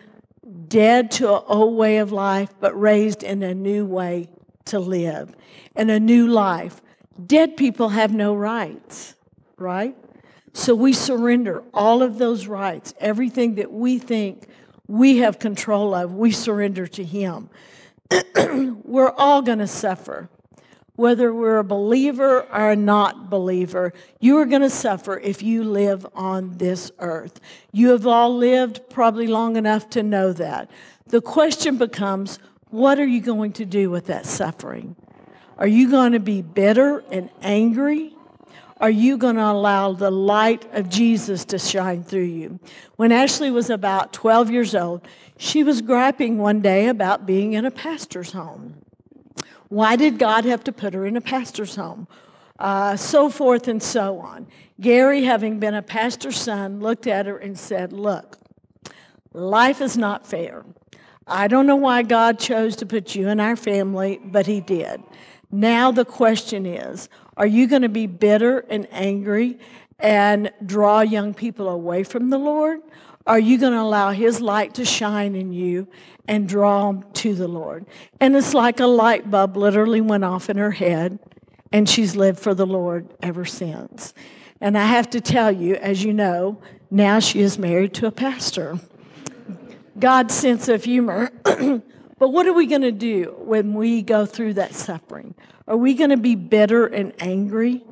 dead 0.67 1.11
to 1.11 1.33
an 1.33 1.43
old 1.47 1.77
way 1.77 1.97
of 1.97 2.11
life 2.11 2.53
but 2.59 2.79
raised 2.79 3.23
in 3.23 3.43
a 3.43 3.53
new 3.53 3.85
way 3.85 4.27
to 4.65 4.79
live 4.79 5.35
in 5.75 5.89
a 5.89 5.99
new 5.99 6.27
life. 6.27 6.81
Dead 7.25 7.57
people 7.57 7.89
have 7.89 8.13
no 8.13 8.33
rights, 8.33 9.15
right? 9.57 9.95
So 10.53 10.75
we 10.75 10.93
surrender 10.93 11.63
all 11.73 12.03
of 12.03 12.17
those 12.17 12.47
rights, 12.47 12.93
everything 12.99 13.55
that 13.55 13.71
we 13.71 13.99
think 13.99 14.47
we 14.87 15.17
have 15.17 15.39
control 15.39 15.93
of, 15.93 16.13
we 16.13 16.31
surrender 16.31 16.87
to 16.87 17.03
Him. 17.03 17.49
we're 18.83 19.11
all 19.11 19.41
going 19.41 19.59
to 19.59 19.67
suffer. 19.67 20.29
Whether 21.01 21.33
we're 21.33 21.57
a 21.57 21.63
believer 21.63 22.41
or 22.41 22.69
a 22.69 22.75
not 22.75 23.27
believer, 23.27 23.91
you 24.19 24.37
are 24.37 24.45
going 24.45 24.61
to 24.61 24.69
suffer 24.69 25.17
if 25.17 25.41
you 25.41 25.63
live 25.63 26.05
on 26.13 26.59
this 26.59 26.91
earth. 26.99 27.39
You 27.71 27.89
have 27.89 28.05
all 28.05 28.37
lived 28.37 28.87
probably 28.87 29.25
long 29.25 29.55
enough 29.55 29.89
to 29.89 30.03
know 30.03 30.31
that. 30.33 30.69
The 31.07 31.19
question 31.19 31.79
becomes 31.79 32.37
what 32.69 32.99
are 32.99 33.07
you 33.07 33.19
going 33.19 33.53
to 33.53 33.65
do 33.65 33.89
with 33.89 34.05
that 34.05 34.27
suffering? 34.27 34.95
Are 35.57 35.65
you 35.65 35.89
going 35.89 36.11
to 36.11 36.19
be 36.19 36.43
bitter 36.43 36.99
and 37.11 37.31
angry? 37.41 38.13
are 38.79 38.89
you 38.89 39.15
going 39.15 39.35
to 39.35 39.45
allow 39.45 39.93
the 39.93 40.09
light 40.09 40.67
of 40.73 40.89
Jesus 40.89 41.45
to 41.45 41.59
shine 41.59 42.03
through 42.03 42.23
you? 42.23 42.59
When 42.95 43.11
Ashley 43.11 43.51
was 43.51 43.69
about 43.69 44.11
12 44.11 44.49
years 44.49 44.73
old, 44.73 45.07
she 45.37 45.63
was 45.63 45.81
griping 45.81 46.39
one 46.39 46.61
day 46.61 46.87
about 46.87 47.27
being 47.27 47.53
in 47.53 47.63
a 47.63 47.69
pastor's 47.69 48.31
home. 48.31 48.81
Why 49.71 49.95
did 49.95 50.19
God 50.19 50.43
have 50.43 50.65
to 50.65 50.73
put 50.73 50.93
her 50.93 51.05
in 51.05 51.15
a 51.15 51.21
pastor's 51.21 51.77
home? 51.77 52.09
Uh, 52.59 52.97
so 52.97 53.29
forth 53.29 53.69
and 53.69 53.81
so 53.81 54.19
on. 54.19 54.47
Gary, 54.81 55.23
having 55.23 55.59
been 55.59 55.73
a 55.73 55.81
pastor's 55.81 56.37
son, 56.37 56.81
looked 56.81 57.07
at 57.07 57.25
her 57.25 57.37
and 57.37 57.57
said, 57.57 57.93
Look, 57.93 58.37
life 59.31 59.79
is 59.79 59.95
not 59.95 60.27
fair. 60.27 60.65
I 61.25 61.47
don't 61.47 61.67
know 61.67 61.77
why 61.77 62.03
God 62.03 62.37
chose 62.37 62.75
to 62.75 62.85
put 62.85 63.15
you 63.15 63.29
in 63.29 63.39
our 63.39 63.55
family, 63.55 64.19
but 64.21 64.45
He 64.45 64.59
did. 64.59 65.01
Now 65.49 65.89
the 65.89 66.03
question 66.03 66.65
is 66.65 67.07
are 67.37 67.47
you 67.47 67.65
going 67.65 67.83
to 67.83 67.89
be 67.89 68.07
bitter 68.07 68.65
and 68.69 68.85
angry 68.91 69.57
and 70.01 70.51
draw 70.65 71.01
young 71.01 71.33
people 71.33 71.69
away 71.69 72.03
from 72.03 72.29
the 72.29 72.37
Lord? 72.37 72.81
Are 73.27 73.39
you 73.39 73.57
going 73.57 73.73
to 73.73 73.81
allow 73.81 74.11
His 74.11 74.41
light 74.41 74.73
to 74.75 74.85
shine 74.85 75.35
in 75.35 75.53
you 75.53 75.87
and 76.27 76.47
draw 76.49 76.91
them 76.91 77.03
to 77.13 77.35
the 77.35 77.47
Lord? 77.47 77.85
And 78.19 78.35
it's 78.35 78.53
like 78.53 78.79
a 78.79 78.87
light 78.87 79.29
bulb 79.29 79.57
literally 79.57 80.01
went 80.01 80.23
off 80.23 80.49
in 80.49 80.57
her 80.57 80.71
head, 80.71 81.19
and 81.71 81.87
she's 81.87 82.15
lived 82.15 82.39
for 82.39 82.53
the 82.53 82.65
Lord 82.65 83.13
ever 83.21 83.45
since. 83.45 84.13
And 84.59 84.77
I 84.77 84.85
have 84.85 85.09
to 85.11 85.21
tell 85.21 85.51
you, 85.51 85.75
as 85.75 86.03
you 86.03 86.13
know, 86.13 86.61
now 86.89 87.19
she 87.19 87.41
is 87.41 87.57
married 87.57 87.93
to 87.95 88.07
a 88.07 88.11
pastor. 88.11 88.79
God's 89.97 90.33
sense 90.33 90.67
of 90.67 90.83
humor. 90.83 91.31
but 91.43 92.29
what 92.29 92.47
are 92.47 92.53
we 92.53 92.65
going 92.65 92.81
to 92.81 92.91
do 92.91 93.35
when 93.39 93.73
we 93.73 94.01
go 94.01 94.25
through 94.25 94.55
that 94.55 94.73
suffering? 94.73 95.35
Are 95.67 95.77
we 95.77 95.93
going 95.93 96.09
to 96.09 96.17
be 96.17 96.35
bitter 96.35 96.85
and 96.85 97.13
angry? 97.19 97.83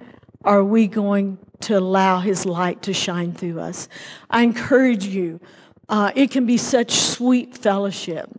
Are 0.43 0.63
we 0.63 0.87
going 0.87 1.37
to 1.61 1.77
allow 1.77 2.19
His 2.19 2.45
light 2.45 2.81
to 2.83 2.93
shine 2.93 3.33
through 3.33 3.59
us? 3.59 3.87
I 4.29 4.43
encourage 4.43 5.05
you, 5.05 5.39
uh, 5.87 6.11
it 6.15 6.31
can 6.31 6.45
be 6.45 6.57
such 6.57 6.91
sweet 6.91 7.57
fellowship 7.57 8.29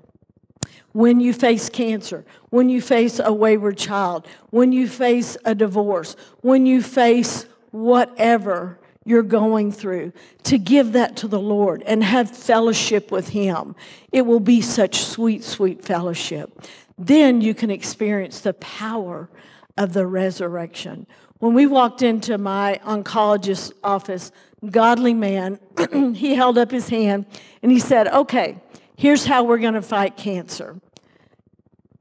when 0.93 1.21
you 1.21 1.33
face 1.33 1.69
cancer, 1.69 2.25
when 2.51 2.69
you 2.69 2.81
face 2.81 3.21
a 3.23 3.33
wayward 3.33 3.79
child, 3.79 4.27
when 4.51 4.73
you 4.73 4.89
face 4.89 5.37
a 5.45 5.55
divorce, 5.55 6.17
when 6.41 6.67
you 6.67 6.83
face 6.83 7.47
whatever 7.71 8.79
you're 9.05 9.23
going 9.23 9.73
through, 9.73 10.13
to 10.43 10.59
give 10.59 10.93
that 10.93 11.17
to 11.17 11.29
the 11.29 11.41
Lord 11.41 11.83
and 11.87 12.03
have 12.03 12.31
fellowship 12.31 13.11
with 13.11 13.31
Him. 13.31 13.75
It 14.13 14.23
will 14.23 14.41
be 14.41 14.61
such 14.61 14.99
sweet, 14.99 15.45
sweet 15.45 15.85
fellowship. 15.85 16.63
Then 16.99 17.41
you 17.41 17.55
can 17.55 17.71
experience 17.71 18.41
the 18.41 18.55
power 18.55 19.31
of 19.79 19.93
the 19.95 20.07
resurrection. 20.07 21.07
When 21.41 21.55
we 21.55 21.67
walked 21.67 22.03
into 22.03 22.39
my 22.39 22.79
oncologist's 22.85 23.73
office, 23.83 24.31
godly 24.71 25.15
man, 25.15 25.59
he 26.15 26.35
held 26.35 26.59
up 26.59 26.71
his 26.71 26.91
hand 26.91 27.27
and 27.63 27.73
he 27.73 27.81
said, 27.81 28.09
Okay, 28.09 28.59
here's 28.97 29.25
how 29.25 29.43
we're 29.45 29.59
going 29.59 29.75
to 29.75 29.83
fight 29.83 30.17
cancer 30.17 30.81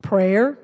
prayer, 0.01 0.57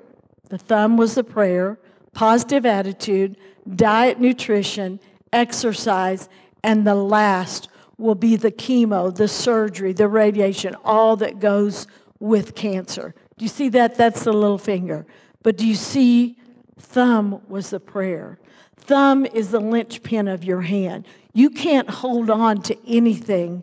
the 0.48 0.58
thumb 0.58 0.96
was 0.96 1.14
the 1.14 1.24
prayer, 1.24 1.78
positive 2.12 2.66
attitude, 2.66 3.36
diet, 3.74 4.18
nutrition, 4.20 4.98
exercise, 5.32 6.28
and 6.62 6.86
the 6.86 6.94
last 6.94 7.68
will 7.98 8.14
be 8.14 8.36
the 8.36 8.50
chemo, 8.50 9.14
the 9.14 9.28
surgery, 9.28 9.92
the 9.92 10.08
radiation, 10.08 10.74
all 10.84 11.16
that 11.16 11.38
goes 11.38 11.86
with 12.18 12.54
cancer. 12.54 13.14
Do 13.38 13.44
you 13.44 13.48
see 13.48 13.68
that? 13.70 13.96
That's 13.96 14.24
the 14.24 14.32
little 14.32 14.58
finger. 14.58 15.06
But 15.42 15.56
do 15.56 15.66
you 15.66 15.74
see 15.74 16.38
thumb 16.78 17.40
was 17.48 17.70
the 17.70 17.80
prayer? 17.80 18.38
Thumb 18.76 19.26
is 19.26 19.50
the 19.50 19.60
linchpin 19.60 20.28
of 20.28 20.44
your 20.44 20.62
hand. 20.62 21.06
You 21.32 21.50
can't 21.50 21.88
hold 21.88 22.30
on 22.30 22.62
to 22.62 22.76
anything 22.86 23.62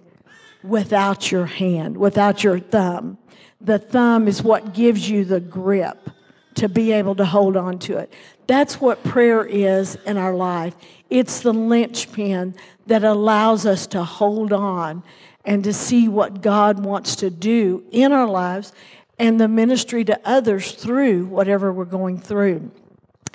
without 0.64 1.32
your 1.32 1.46
hand, 1.46 1.98
without 1.98 2.44
your 2.44 2.60
thumb. 2.60 3.18
The 3.62 3.80
thumb 3.80 4.28
is 4.28 4.44
what 4.44 4.74
gives 4.74 5.10
you 5.10 5.26
the 5.26 5.40
grip 5.40 6.10
to 6.56 6.70
be 6.70 6.92
able 6.92 7.16
to 7.16 7.26
hold 7.26 7.58
on 7.58 7.80
to 7.80 7.98
it. 7.98 8.14
That's 8.48 8.80
what 8.80 9.04
prayer 9.04 9.46
is 9.46 9.96
in 10.06 10.18
our 10.18 10.36
life. 10.36 10.76
It's 11.10 11.42
the 11.42 11.54
linchpin 11.54 12.56
that 12.88 13.04
allows 13.04 13.66
us 13.66 13.88
to 13.88 14.04
hold 14.04 14.52
on 14.52 15.04
and 15.46 15.64
to 15.64 15.74
see 15.74 16.08
what 16.08 16.42
God 16.42 16.84
wants 16.84 17.16
to 17.18 17.30
do 17.30 17.84
in 17.92 18.12
our 18.12 18.28
lives 18.28 18.74
and 19.20 19.40
the 19.40 19.48
ministry 19.48 20.04
to 20.06 20.20
others 20.26 20.72
through 20.72 21.26
whatever 21.26 21.72
we're 21.72 21.86
going 21.86 22.20
through 22.20 22.72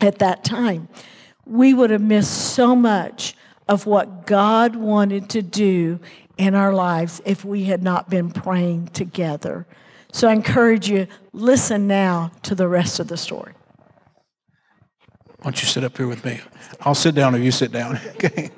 at 0.00 0.18
that 0.18 0.44
time. 0.44 0.88
We 1.48 1.74
would 1.74 1.90
have 1.90 2.02
missed 2.02 2.54
so 2.54 2.76
much 2.76 3.34
of 3.68 3.86
what 3.86 4.26
God 4.26 4.76
wanted 4.76 5.28
to 5.30 5.42
do 5.42 5.98
in 6.36 6.54
our 6.54 6.72
lives 6.72 7.20
if 7.24 7.44
we 7.44 7.64
had 7.64 7.82
not 7.82 8.08
been 8.08 8.30
praying 8.30 8.88
together. 8.88 9.66
So 10.12 10.28
I 10.28 10.32
encourage 10.32 10.88
you, 10.88 11.06
listen 11.32 11.86
now 11.86 12.32
to 12.42 12.54
the 12.54 12.68
rest 12.68 13.00
of 13.00 13.08
the 13.08 13.16
story. 13.16 13.52
Why 15.38 15.44
don't 15.44 15.60
you 15.60 15.68
sit 15.68 15.84
up 15.84 15.96
here 15.96 16.06
with 16.08 16.24
me? 16.24 16.40
I'll 16.80 16.94
sit 16.94 17.14
down 17.14 17.34
if 17.34 17.42
you 17.42 17.50
sit 17.50 17.72
down. 17.72 18.00
Okay. 18.14 18.50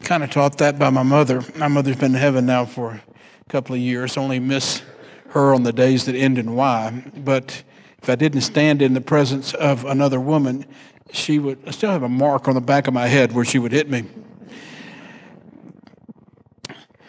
kind 0.00 0.22
of 0.22 0.30
taught 0.30 0.58
that 0.58 0.78
by 0.78 0.88
my 0.90 1.02
mother. 1.02 1.42
My 1.56 1.66
mother's 1.66 1.96
been 1.96 2.14
in 2.14 2.20
heaven 2.20 2.46
now 2.46 2.64
for 2.64 2.92
a 2.92 3.02
couple 3.48 3.74
of 3.74 3.80
years. 3.80 4.16
Only 4.16 4.38
miss 4.38 4.82
her 5.30 5.52
on 5.52 5.64
the 5.64 5.72
days 5.72 6.06
that 6.06 6.14
end 6.14 6.38
in 6.38 6.54
Y. 6.54 7.04
But 7.16 7.64
if 8.06 8.10
I 8.10 8.14
didn't 8.14 8.42
stand 8.42 8.82
in 8.82 8.94
the 8.94 9.00
presence 9.00 9.52
of 9.52 9.84
another 9.84 10.20
woman, 10.20 10.64
she 11.10 11.40
would 11.40 11.58
I 11.66 11.72
still 11.72 11.90
have 11.90 12.04
a 12.04 12.08
mark 12.08 12.46
on 12.46 12.54
the 12.54 12.60
back 12.60 12.86
of 12.86 12.94
my 12.94 13.08
head 13.08 13.32
where 13.32 13.44
she 13.44 13.58
would 13.58 13.72
hit 13.72 13.90
me. 13.90 14.04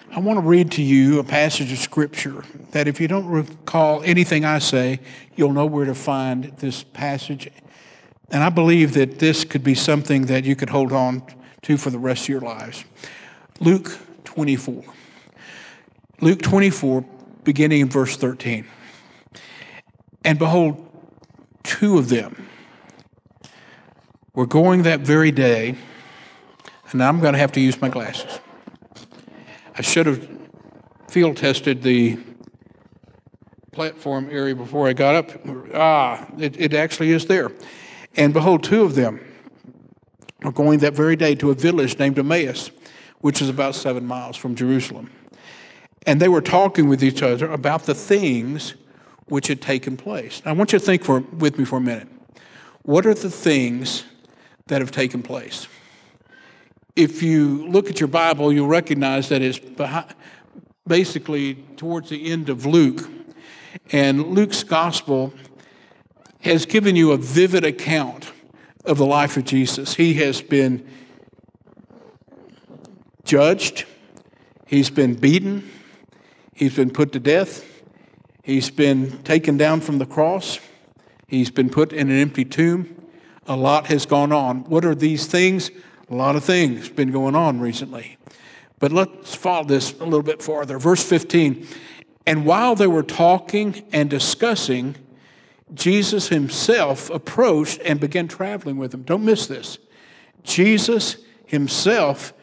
I 0.09 0.19
want 0.19 0.39
to 0.39 0.41
read 0.41 0.71
to 0.71 0.81
you 0.81 1.19
a 1.19 1.23
passage 1.23 1.71
of 1.71 1.77
scripture 1.77 2.43
that 2.71 2.87
if 2.87 2.99
you 2.99 3.07
don't 3.07 3.27
recall 3.27 4.01
anything 4.01 4.43
I 4.43 4.57
say, 4.57 4.99
you'll 5.35 5.53
know 5.53 5.67
where 5.67 5.85
to 5.85 5.93
find 5.93 6.45
this 6.57 6.83
passage. 6.83 7.47
And 8.31 8.41
I 8.41 8.49
believe 8.49 8.95
that 8.95 9.19
this 9.19 9.45
could 9.45 9.63
be 9.63 9.75
something 9.75 10.25
that 10.25 10.45
you 10.45 10.55
could 10.55 10.71
hold 10.71 10.91
on 10.91 11.21
to 11.61 11.77
for 11.77 11.91
the 11.91 11.99
rest 11.99 12.23
of 12.23 12.29
your 12.29 12.41
lives. 12.41 12.85
Luke 13.59 13.99
24. 14.23 14.83
Luke 16.21 16.41
24, 16.41 17.05
beginning 17.43 17.81
in 17.81 17.89
verse 17.89 18.17
13. 18.17 18.65
And 20.23 20.39
behold, 20.39 20.86
two 21.67 21.97
of 21.97 22.09
them 22.09 22.47
were 24.33 24.47
going 24.47 24.83
that 24.83 25.01
very 25.01 25.31
day, 25.31 25.75
and 26.91 27.03
I'm 27.03 27.19
going 27.19 27.33
to 27.33 27.39
have 27.39 27.51
to 27.53 27.59
use 27.59 27.79
my 27.81 27.89
glasses. 27.89 28.39
I 29.75 29.81
should 29.81 30.05
have 30.05 30.27
field 31.09 31.37
tested 31.37 31.83
the 31.83 32.17
platform 33.71 34.29
area 34.31 34.55
before 34.55 34.87
I 34.87 34.93
got 34.93 35.15
up. 35.15 35.31
Ah, 35.75 36.25
it, 36.39 36.59
it 36.59 36.73
actually 36.73 37.11
is 37.11 37.25
there. 37.27 37.51
And 38.15 38.33
behold, 38.33 38.63
two 38.63 38.83
of 38.83 38.95
them 38.95 39.19
are 40.43 40.51
going 40.51 40.79
that 40.79 40.93
very 40.93 41.15
day 41.15 41.35
to 41.35 41.51
a 41.51 41.53
village 41.53 41.99
named 41.99 42.17
Emmaus, 42.17 42.71
which 43.19 43.41
is 43.41 43.49
about 43.49 43.75
seven 43.75 44.05
miles 44.05 44.37
from 44.37 44.55
Jerusalem. 44.55 45.11
And 46.07 46.19
they 46.19 46.29
were 46.29 46.41
talking 46.41 46.87
with 46.87 47.03
each 47.03 47.21
other 47.21 47.51
about 47.51 47.83
the 47.83 47.93
things 47.93 48.75
which 49.27 49.47
had 49.47 49.61
taken 49.61 49.97
place. 49.97 50.41
Now, 50.43 50.51
I 50.51 50.53
want 50.53 50.73
you 50.73 50.79
to 50.79 50.85
think 50.85 51.03
for, 51.03 51.19
with 51.19 51.57
me 51.57 51.65
for 51.65 51.77
a 51.77 51.81
minute. 51.81 52.07
What 52.83 53.05
are 53.05 53.13
the 53.13 53.29
things 53.29 54.03
that 54.67 54.81
have 54.81 54.91
taken 54.91 55.21
place? 55.21 55.67
if 56.97 57.21
you 57.21 57.67
look 57.67 57.89
at 57.91 57.99
your 57.99 58.07
Bible, 58.07 58.51
you'll 58.51 58.67
recognize 58.67 59.29
that 59.29 59.43
it's 59.43 59.59
behind, 59.59 60.07
basically 60.87 61.53
towards 61.77 62.09
the 62.09 62.31
end 62.31 62.49
of 62.49 62.65
Luke. 62.65 63.07
And 63.91 64.33
Luke's 64.33 64.63
gospel 64.63 65.31
has 66.41 66.65
given 66.65 66.95
you 66.95 67.11
a 67.11 67.17
vivid 67.17 67.63
account 67.63 68.31
of 68.83 68.97
the 68.97 69.05
life 69.05 69.37
of 69.37 69.45
Jesus. 69.45 69.93
He 69.93 70.15
has 70.15 70.41
been 70.41 70.85
judged, 73.23 73.85
he's 74.65 74.89
been 74.89 75.13
beaten, 75.13 75.69
he's 76.55 76.75
been 76.75 76.89
put 76.89 77.11
to 77.11 77.19
death, 77.19 77.63
he's 78.47 78.69
been 78.71 79.21
taken 79.23 79.57
down 79.57 79.81
from 79.81 79.97
the 79.99 80.05
cross, 80.05 80.59
he's 81.27 81.51
been 81.51 81.69
put 81.69 81.91
in 81.91 82.09
an 82.09 82.17
empty 82.17 82.45
tomb. 82.45 82.95
A 83.45 83.55
lot 83.55 83.87
has 83.87 84.05
gone 84.05 84.31
on. 84.31 84.63
What 84.63 84.83
are 84.83 84.95
these 84.95 85.25
things? 85.27 85.69
A 86.09 86.15
lot 86.15 86.35
of 86.35 86.43
things 86.43 86.89
been 86.89 87.11
going 87.11 87.35
on 87.35 87.59
recently. 87.59 88.17
But 88.79 88.91
let's 88.91 89.35
follow 89.35 89.65
this 89.65 89.93
a 89.99 90.03
little 90.03 90.23
bit 90.23 90.41
farther. 90.41 90.79
Verse 90.79 91.03
15. 91.03 91.67
And 92.25 92.45
while 92.45 92.75
they 92.75 92.87
were 92.87 93.03
talking 93.03 93.85
and 93.91 94.09
discussing, 94.09 94.95
Jesus 95.73 96.29
himself 96.29 97.09
approached 97.09 97.79
and 97.83 97.99
began 97.99 98.27
traveling 98.27 98.77
with 98.77 98.91
them. 98.91 99.03
Don't 99.03 99.25
miss 99.25 99.47
this. 99.47 99.77
Jesus 100.43 101.17
himself 101.45 102.33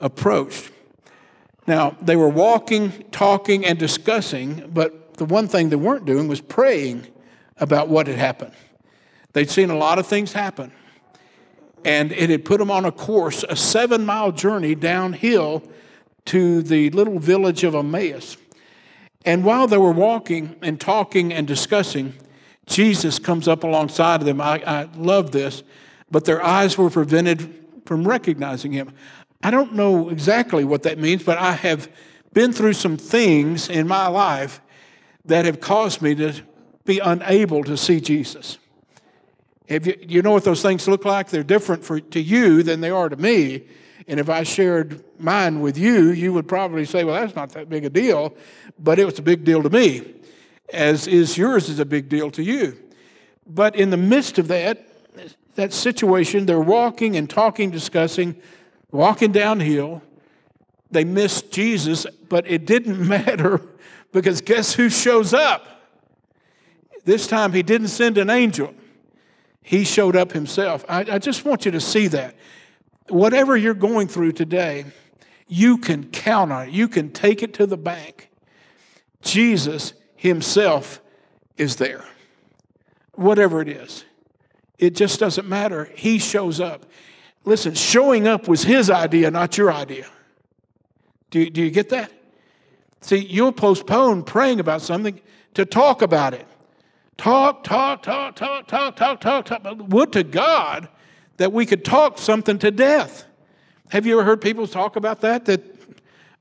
approached. 0.00 0.70
Now, 1.66 1.96
they 2.00 2.16
were 2.16 2.28
walking, 2.28 3.04
talking, 3.10 3.64
and 3.64 3.78
discussing, 3.78 4.70
but 4.72 4.99
the 5.20 5.26
one 5.26 5.46
thing 5.46 5.68
they 5.68 5.76
weren't 5.76 6.06
doing 6.06 6.28
was 6.28 6.40
praying 6.40 7.06
about 7.58 7.88
what 7.88 8.06
had 8.06 8.16
happened. 8.16 8.54
They'd 9.34 9.50
seen 9.50 9.68
a 9.68 9.76
lot 9.76 9.98
of 9.98 10.06
things 10.06 10.32
happen 10.32 10.72
and 11.84 12.10
it 12.12 12.30
had 12.30 12.46
put 12.46 12.58
them 12.58 12.70
on 12.70 12.86
a 12.86 12.92
course, 12.92 13.44
a 13.46 13.54
seven 13.54 14.06
mile 14.06 14.32
journey 14.32 14.74
downhill 14.74 15.62
to 16.24 16.62
the 16.62 16.88
little 16.90 17.18
village 17.18 17.64
of 17.64 17.74
Emmaus. 17.74 18.38
And 19.26 19.44
while 19.44 19.66
they 19.66 19.76
were 19.76 19.92
walking 19.92 20.56
and 20.62 20.80
talking 20.80 21.34
and 21.34 21.46
discussing, 21.46 22.14
Jesus 22.64 23.18
comes 23.18 23.46
up 23.46 23.62
alongside 23.62 24.20
of 24.20 24.26
them. 24.26 24.40
I, 24.40 24.62
I 24.66 24.88
love 24.96 25.32
this, 25.32 25.62
but 26.10 26.24
their 26.24 26.42
eyes 26.42 26.78
were 26.78 26.88
prevented 26.88 27.62
from 27.84 28.08
recognizing 28.08 28.72
him. 28.72 28.94
I 29.42 29.50
don't 29.50 29.74
know 29.74 30.08
exactly 30.08 30.64
what 30.64 30.82
that 30.84 30.98
means, 30.98 31.24
but 31.24 31.36
I 31.36 31.52
have 31.52 31.90
been 32.32 32.54
through 32.54 32.72
some 32.72 32.96
things 32.96 33.68
in 33.68 33.86
my 33.86 34.06
life 34.06 34.62
that 35.24 35.44
have 35.44 35.60
caused 35.60 36.02
me 36.02 36.14
to 36.16 36.34
be 36.84 36.98
unable 36.98 37.64
to 37.64 37.76
see 37.76 38.00
Jesus. 38.00 38.58
If 39.66 39.86
you, 39.86 39.96
you 40.00 40.22
know 40.22 40.32
what 40.32 40.44
those 40.44 40.62
things 40.62 40.88
look 40.88 41.04
like? 41.04 41.28
They're 41.28 41.44
different 41.44 41.84
for, 41.84 42.00
to 42.00 42.20
you 42.20 42.62
than 42.62 42.80
they 42.80 42.90
are 42.90 43.08
to 43.08 43.16
me. 43.16 43.62
And 44.08 44.18
if 44.18 44.28
I 44.28 44.42
shared 44.42 45.04
mine 45.20 45.60
with 45.60 45.78
you, 45.78 46.10
you 46.10 46.32
would 46.32 46.48
probably 46.48 46.84
say, 46.84 47.04
well, 47.04 47.14
that's 47.14 47.36
not 47.36 47.50
that 47.50 47.68
big 47.68 47.84
a 47.84 47.90
deal, 47.90 48.34
but 48.78 48.98
it 48.98 49.04
was 49.04 49.18
a 49.18 49.22
big 49.22 49.44
deal 49.44 49.62
to 49.62 49.70
me, 49.70 50.14
as 50.72 51.06
is 51.06 51.38
yours 51.38 51.68
is 51.68 51.78
a 51.78 51.84
big 51.84 52.08
deal 52.08 52.30
to 52.32 52.42
you. 52.42 52.76
But 53.46 53.76
in 53.76 53.90
the 53.90 53.96
midst 53.96 54.38
of 54.38 54.48
that, 54.48 54.88
that 55.54 55.72
situation, 55.72 56.46
they're 56.46 56.60
walking 56.60 57.16
and 57.16 57.30
talking, 57.30 57.70
discussing, 57.70 58.40
walking 58.90 59.30
downhill. 59.30 60.02
They 60.90 61.04
missed 61.04 61.52
Jesus, 61.52 62.06
but 62.28 62.50
it 62.50 62.66
didn't 62.66 63.06
matter 63.08 63.60
because 64.12 64.40
guess 64.40 64.74
who 64.74 64.88
shows 64.88 65.32
up? 65.32 65.66
This 67.04 67.26
time 67.26 67.52
he 67.52 67.62
didn't 67.62 67.88
send 67.88 68.18
an 68.18 68.30
angel. 68.30 68.74
He 69.62 69.84
showed 69.84 70.16
up 70.16 70.32
himself. 70.32 70.84
I, 70.88 71.00
I 71.00 71.18
just 71.18 71.44
want 71.44 71.64
you 71.64 71.70
to 71.72 71.80
see 71.80 72.08
that. 72.08 72.34
Whatever 73.08 73.56
you're 73.56 73.74
going 73.74 74.08
through 74.08 74.32
today, 74.32 74.86
you 75.48 75.78
can 75.78 76.10
count 76.10 76.52
on 76.52 76.68
it. 76.68 76.72
You 76.72 76.88
can 76.88 77.10
take 77.10 77.42
it 77.42 77.54
to 77.54 77.66
the 77.66 77.76
bank. 77.76 78.30
Jesus 79.22 79.92
Himself 80.16 81.00
is 81.56 81.76
there. 81.76 82.04
Whatever 83.14 83.60
it 83.60 83.68
is, 83.68 84.04
it 84.78 84.94
just 84.94 85.20
doesn't 85.20 85.48
matter. 85.48 85.90
He 85.94 86.18
shows 86.18 86.60
up. 86.60 86.86
Listen, 87.44 87.74
showing 87.74 88.28
up 88.28 88.48
was 88.48 88.62
His 88.62 88.90
idea, 88.90 89.30
not 89.30 89.58
your 89.58 89.72
idea. 89.72 90.06
Do 91.30 91.48
do 91.50 91.62
you 91.62 91.70
get 91.70 91.88
that? 91.90 92.12
See, 93.00 93.18
you'll 93.18 93.52
postpone 93.52 94.24
praying 94.24 94.60
about 94.60 94.82
something 94.82 95.20
to 95.54 95.64
talk 95.64 96.02
about 96.02 96.34
it. 96.34 96.46
Talk, 97.16 97.64
talk, 97.64 98.02
talk, 98.02 98.36
talk, 98.36 98.66
talk, 98.66 98.96
talk, 98.96 99.20
talk, 99.20 99.44
talk. 99.44 99.76
Would 99.88 100.12
to 100.12 100.22
God 100.22 100.88
that 101.36 101.52
we 101.52 101.66
could 101.66 101.84
talk 101.84 102.18
something 102.18 102.58
to 102.58 102.70
death. 102.70 103.24
Have 103.88 104.06
you 104.06 104.12
ever 104.14 104.24
heard 104.24 104.40
people 104.40 104.66
talk 104.66 104.96
about 104.96 105.22
that? 105.22 105.46
That 105.46 105.62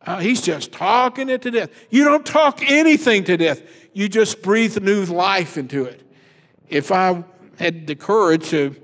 uh, 0.05 0.19
he's 0.19 0.41
just 0.41 0.71
talking 0.71 1.29
it 1.29 1.41
to 1.43 1.51
death. 1.51 1.69
You 1.89 2.03
don't 2.03 2.25
talk 2.25 2.61
anything 2.69 3.23
to 3.25 3.37
death. 3.37 3.61
You 3.93 4.07
just 4.07 4.41
breathe 4.41 4.81
new 4.81 5.05
life 5.05 5.57
into 5.57 5.85
it. 5.85 6.01
If 6.67 6.91
I 6.91 7.23
had 7.57 7.87
the 7.87 7.95
courage 7.95 8.49
to, 8.49 8.75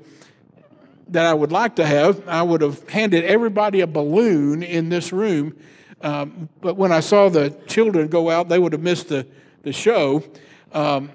that 1.10 1.26
I 1.26 1.34
would 1.34 1.52
like 1.52 1.76
to 1.76 1.86
have, 1.86 2.28
I 2.28 2.42
would 2.42 2.62
have 2.62 2.88
handed 2.90 3.24
everybody 3.24 3.82
a 3.82 3.88
balloon 3.88 4.64
in 4.64 4.90
this 4.90 5.14
room. 5.14 5.56
Um, 6.06 6.50
but 6.62 6.78
when 6.78 6.92
I 6.92 7.00
saw 7.00 7.30
the 7.30 7.50
children 7.66 8.10
go 8.10 8.30
out, 8.30 8.48
they 8.48 8.60
would 8.60 8.74
have 8.74 8.82
missed 8.82 9.10
the, 9.10 9.26
the 9.64 9.74
show. 9.74 10.24
Um, 10.72 11.10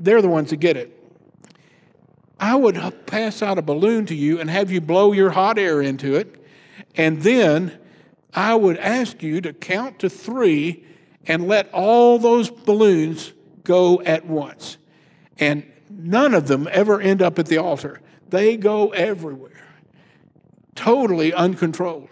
they're 0.00 0.20
the 0.20 0.28
ones 0.28 0.50
that 0.50 0.56
get 0.56 0.76
it. 0.76 0.98
I 2.40 2.56
would 2.56 3.06
pass 3.06 3.40
out 3.40 3.56
a 3.56 3.62
balloon 3.62 4.04
to 4.06 4.16
you 4.16 4.40
and 4.40 4.50
have 4.50 4.72
you 4.72 4.80
blow 4.80 5.12
your 5.12 5.30
hot 5.30 5.60
air 5.60 5.80
into 5.80 6.16
it, 6.16 6.44
and 6.96 7.22
then 7.22 7.78
I 8.34 8.56
would 8.56 8.78
ask 8.78 9.22
you 9.22 9.40
to 9.42 9.52
count 9.52 10.00
to 10.00 10.10
three 10.10 10.84
and 11.24 11.46
let 11.46 11.72
all 11.72 12.18
those 12.18 12.50
balloons 12.50 13.32
go 13.62 14.02
at 14.02 14.26
once. 14.26 14.76
And 15.38 15.64
none 15.88 16.34
of 16.34 16.48
them 16.48 16.68
ever 16.72 17.00
end 17.00 17.22
up 17.22 17.38
at 17.38 17.46
the 17.46 17.58
altar, 17.58 18.00
they 18.30 18.56
go 18.56 18.88
everywhere, 18.88 19.68
totally 20.74 21.32
uncontrolled. 21.32 22.08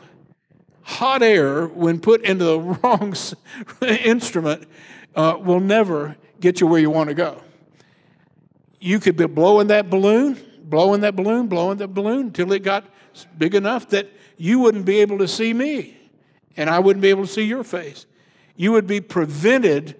Hot 0.90 1.22
air, 1.22 1.66
when 1.66 2.00
put 2.00 2.22
into 2.22 2.44
the 2.44 2.60
wrong 2.82 3.14
instrument, 3.80 4.66
uh, 5.14 5.36
will 5.40 5.60
never 5.60 6.16
get 6.40 6.60
you 6.60 6.66
where 6.66 6.80
you 6.80 6.90
want 6.90 7.08
to 7.08 7.14
go. 7.14 7.42
You 8.80 8.98
could 8.98 9.16
be 9.16 9.26
blowing 9.26 9.68
that 9.68 9.88
balloon, 9.88 10.38
blowing 10.64 11.02
that 11.02 11.14
balloon, 11.14 11.46
blowing 11.46 11.78
that 11.78 11.88
balloon 11.88 12.26
until 12.26 12.52
it 12.52 12.62
got 12.62 12.84
big 13.38 13.54
enough 13.54 13.88
that 13.90 14.08
you 14.36 14.58
wouldn't 14.58 14.84
be 14.84 15.00
able 15.00 15.18
to 15.18 15.28
see 15.28 15.52
me 15.52 15.96
and 16.56 16.68
I 16.68 16.78
wouldn't 16.78 17.02
be 17.02 17.10
able 17.10 17.24
to 17.24 17.32
see 17.32 17.44
your 17.44 17.64
face. 17.64 18.06
You 18.56 18.72
would 18.72 18.86
be 18.86 19.00
prevented 19.00 19.96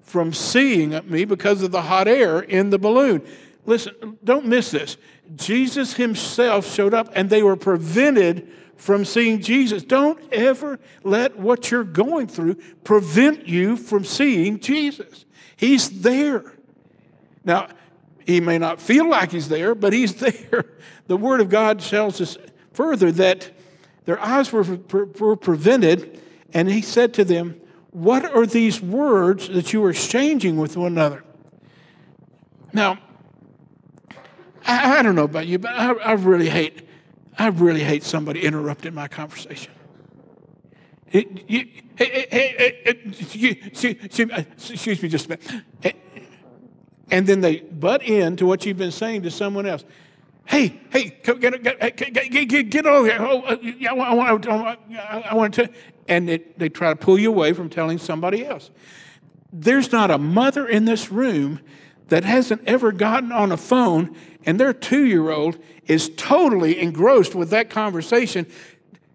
from 0.00 0.32
seeing 0.32 0.98
me 1.08 1.24
because 1.24 1.62
of 1.62 1.72
the 1.72 1.82
hot 1.82 2.06
air 2.06 2.40
in 2.40 2.70
the 2.70 2.78
balloon. 2.78 3.22
Listen, 3.66 4.18
don't 4.22 4.46
miss 4.46 4.70
this. 4.70 4.96
Jesus 5.36 5.94
himself 5.94 6.72
showed 6.72 6.94
up 6.94 7.10
and 7.14 7.30
they 7.30 7.42
were 7.42 7.56
prevented 7.56 8.48
from 8.82 9.04
seeing 9.04 9.40
Jesus. 9.40 9.84
Don't 9.84 10.20
ever 10.32 10.80
let 11.04 11.38
what 11.38 11.70
you're 11.70 11.84
going 11.84 12.26
through 12.26 12.56
prevent 12.82 13.46
you 13.46 13.76
from 13.76 14.04
seeing 14.04 14.58
Jesus. 14.58 15.24
He's 15.56 16.02
there. 16.02 16.54
Now, 17.44 17.68
he 18.26 18.40
may 18.40 18.58
not 18.58 18.80
feel 18.80 19.08
like 19.08 19.30
he's 19.30 19.48
there, 19.48 19.76
but 19.76 19.92
he's 19.92 20.14
there. 20.16 20.64
The 21.06 21.16
Word 21.16 21.40
of 21.40 21.48
God 21.48 21.78
tells 21.78 22.20
us 22.20 22.36
further 22.72 23.12
that 23.12 23.52
their 24.04 24.18
eyes 24.18 24.50
were, 24.50 24.64
were 24.64 25.36
prevented, 25.36 26.20
and 26.52 26.68
he 26.68 26.82
said 26.82 27.14
to 27.14 27.24
them, 27.24 27.60
What 27.92 28.24
are 28.34 28.46
these 28.46 28.82
words 28.82 29.48
that 29.48 29.72
you 29.72 29.84
are 29.84 29.90
exchanging 29.90 30.56
with 30.56 30.76
one 30.76 30.90
another? 30.90 31.22
Now, 32.72 32.98
I, 34.66 34.98
I 34.98 35.02
don't 35.02 35.14
know 35.14 35.22
about 35.22 35.46
you, 35.46 35.60
but 35.60 35.70
I, 35.70 35.92
I, 35.92 36.12
really 36.14 36.48
hate, 36.48 36.88
I 37.42 37.48
really 37.48 37.82
hate 37.82 38.04
somebody 38.04 38.44
interrupting 38.44 38.94
my 38.94 39.08
conversation. 39.08 39.72
Excuse 41.12 41.42
me 45.02 45.08
just 45.08 45.26
a 45.26 45.30
minute. 45.30 45.64
And 47.10 47.26
then 47.26 47.40
they 47.40 47.56
butt 47.58 48.04
in 48.04 48.36
to 48.36 48.46
what 48.46 48.64
you've 48.64 48.76
been 48.76 48.92
saying 48.92 49.22
to 49.22 49.30
someone 49.32 49.66
else. 49.66 49.84
Hey, 50.44 50.80
hey, 50.90 51.18
get, 51.24 51.40
get, 51.40 52.48
get, 52.48 52.70
get, 52.70 52.86
over 52.86 53.08
here. 53.08 53.16
Oh, 53.18 53.40
uh, 53.40 53.56
I, 53.90 54.14
want, 54.14 54.46
I 54.46 55.34
want 55.34 55.54
to. 55.54 55.68
And 56.06 56.30
it, 56.30 56.56
they 56.60 56.68
try 56.68 56.90
to 56.90 56.96
pull 56.96 57.18
you 57.18 57.30
away 57.30 57.54
from 57.54 57.68
telling 57.68 57.98
somebody 57.98 58.46
else. 58.46 58.70
There's 59.52 59.90
not 59.90 60.12
a 60.12 60.18
mother 60.18 60.68
in 60.68 60.84
this 60.84 61.10
room 61.10 61.58
that 62.12 62.24
hasn't 62.24 62.60
ever 62.66 62.92
gotten 62.92 63.32
on 63.32 63.50
a 63.50 63.56
phone 63.56 64.14
and 64.44 64.60
their 64.60 64.74
two 64.74 65.06
year 65.06 65.30
old 65.30 65.56
is 65.86 66.10
totally 66.14 66.78
engrossed 66.78 67.34
with 67.34 67.48
that 67.48 67.70
conversation. 67.70 68.46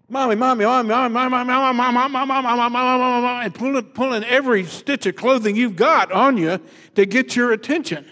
Mommy, 0.08 0.34
mommy, 0.34 0.64
mommy, 0.64 0.88
mommy, 0.88 1.14
mommy, 1.14 1.30
mommy, 1.30 1.62
mommy, 1.62 1.92
mommy, 1.92 2.12
mommy, 2.12 2.42
mommy, 2.42 2.70
mommy, 2.72 3.22
mommy, 3.22 3.44
and 3.44 3.54
pulling, 3.54 3.84
pulling 3.84 4.24
every 4.24 4.64
stitch 4.64 5.06
of 5.06 5.14
clothing 5.14 5.54
you've 5.54 5.76
got 5.76 6.10
on 6.10 6.36
you 6.36 6.60
to 6.96 7.06
get 7.06 7.36
your 7.36 7.52
attention. 7.52 8.04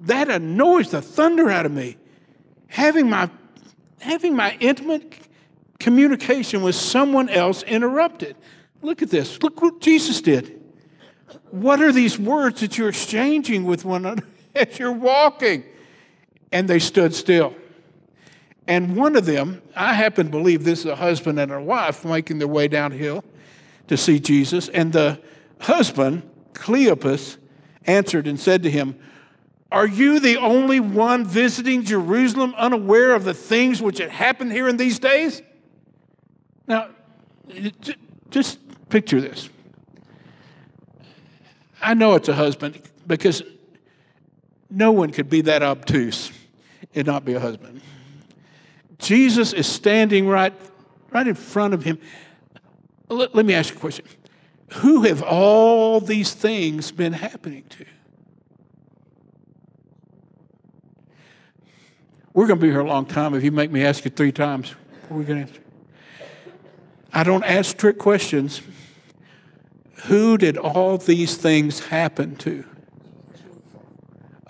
That 0.00 0.28
annoys 0.28 0.90
the 0.90 1.00
thunder 1.00 1.48
out 1.48 1.64
of 1.64 1.72
me 1.72 1.96
having 2.66 3.08
my, 3.08 3.30
having 4.02 4.36
my 4.36 4.54
intimate 4.60 5.14
communication 5.80 6.60
with 6.60 6.74
someone 6.74 7.30
else 7.30 7.62
interrupted. 7.62 8.36
Look 8.82 9.00
at 9.00 9.08
this. 9.08 9.42
Look 9.42 9.62
what 9.62 9.80
Jesus 9.80 10.20
did. 10.20 10.62
What 11.60 11.80
are 11.80 11.92
these 11.92 12.18
words 12.18 12.60
that 12.60 12.76
you're 12.76 12.88
exchanging 12.88 13.64
with 13.64 13.84
one 13.84 14.04
another 14.04 14.26
as 14.54 14.78
you're 14.78 14.92
walking? 14.92 15.64
And 16.52 16.68
they 16.68 16.78
stood 16.78 17.14
still. 17.14 17.54
And 18.66 18.96
one 18.96 19.16
of 19.16 19.26
them, 19.26 19.62
I 19.74 19.94
happen 19.94 20.26
to 20.26 20.32
believe 20.32 20.64
this 20.64 20.80
is 20.80 20.86
a 20.86 20.96
husband 20.96 21.38
and 21.38 21.52
a 21.52 21.60
wife 21.60 22.04
making 22.04 22.38
their 22.38 22.48
way 22.48 22.68
downhill 22.68 23.24
to 23.88 23.96
see 23.96 24.18
Jesus. 24.18 24.68
And 24.68 24.92
the 24.92 25.20
husband, 25.60 26.28
Cleopas, 26.52 27.36
answered 27.86 28.26
and 28.26 28.38
said 28.38 28.62
to 28.64 28.70
him, 28.70 28.98
are 29.70 29.86
you 29.86 30.20
the 30.20 30.36
only 30.36 30.80
one 30.80 31.24
visiting 31.24 31.84
Jerusalem 31.84 32.54
unaware 32.56 33.14
of 33.14 33.24
the 33.24 33.34
things 33.34 33.82
which 33.82 33.98
had 33.98 34.10
happened 34.10 34.52
here 34.52 34.68
in 34.68 34.76
these 34.76 34.98
days? 34.98 35.42
Now, 36.66 36.90
just 38.30 38.58
picture 38.88 39.20
this. 39.20 39.48
I 41.86 41.94
know 41.94 42.16
it's 42.16 42.28
a 42.28 42.34
husband 42.34 42.82
because 43.06 43.44
no 44.68 44.90
one 44.90 45.12
could 45.12 45.30
be 45.30 45.42
that 45.42 45.62
obtuse 45.62 46.32
and 46.96 47.06
not 47.06 47.24
be 47.24 47.34
a 47.34 47.38
husband. 47.38 47.80
Jesus 48.98 49.52
is 49.52 49.68
standing 49.68 50.26
right, 50.26 50.52
right 51.12 51.28
in 51.28 51.36
front 51.36 51.74
of 51.74 51.84
him. 51.84 52.00
Let, 53.08 53.36
let 53.36 53.46
me 53.46 53.54
ask 53.54 53.70
you 53.70 53.76
a 53.76 53.80
question. 53.80 54.04
Who 54.72 55.02
have 55.02 55.22
all 55.22 56.00
these 56.00 56.34
things 56.34 56.90
been 56.90 57.12
happening 57.12 57.62
to? 57.68 57.84
We're 62.34 62.48
going 62.48 62.58
to 62.58 62.66
be 62.66 62.72
here 62.72 62.80
a 62.80 62.88
long 62.88 63.06
time 63.06 63.32
if 63.34 63.44
you 63.44 63.52
make 63.52 63.70
me 63.70 63.84
ask 63.84 64.04
you 64.04 64.10
three 64.10 64.32
times. 64.32 64.74
What 65.06 65.14
are 65.14 65.18
we 65.20 65.24
going 65.24 65.46
to 65.46 65.52
answer? 65.52 65.62
I 67.12 67.22
don't 67.22 67.44
ask 67.44 67.76
trick 67.76 67.96
questions. 67.96 68.60
Who 70.04 70.38
did 70.38 70.56
all 70.56 70.98
these 70.98 71.36
things 71.36 71.86
happen 71.86 72.36
to? 72.36 72.64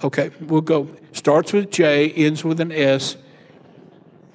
Okay, 0.04 0.30
we'll 0.40 0.60
go. 0.60 0.88
Starts 1.12 1.52
with 1.52 1.70
J, 1.70 2.10
ends 2.12 2.44
with 2.44 2.60
an 2.60 2.72
S, 2.72 3.16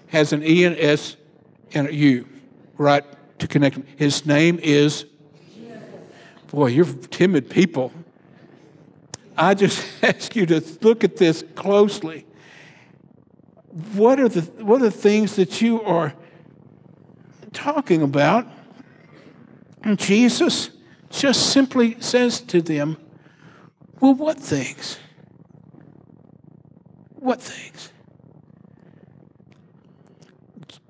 has 0.08 0.34
an 0.34 0.43
E 0.43 0.63
and 0.63 0.76
S 0.78 1.15
and 1.74 1.88
a 1.88 1.93
U, 1.93 2.28
right, 2.78 3.06
to 3.39 3.47
connect 3.47 3.76
them. 3.76 3.86
His 3.97 4.26
name 4.26 4.60
is, 4.63 5.06
boy, 6.47 6.67
you're 6.67 6.86
timid 6.86 7.50
people. 7.50 7.91
I 9.38 9.54
just 9.54 9.86
ask 10.04 10.36
you 10.36 10.45
to 10.47 10.63
look 10.82 11.04
at 11.04 11.17
this 11.17 11.43
closely 11.56 12.26
what 13.93 14.19
are 14.19 14.28
the, 14.28 14.41
what 14.63 14.82
are 14.82 14.86
the 14.86 14.91
things 14.91 15.36
that 15.38 15.62
you 15.62 15.82
are 15.84 16.13
talking 17.54 18.02
about? 18.02 18.47
Jesus 19.95 20.69
just 21.12 21.52
simply 21.52 22.00
says 22.00 22.41
to 22.41 22.62
them, 22.62 22.97
Well, 24.00 24.13
what 24.13 24.39
things? 24.39 24.97
What 27.15 27.41
things? 27.41 27.91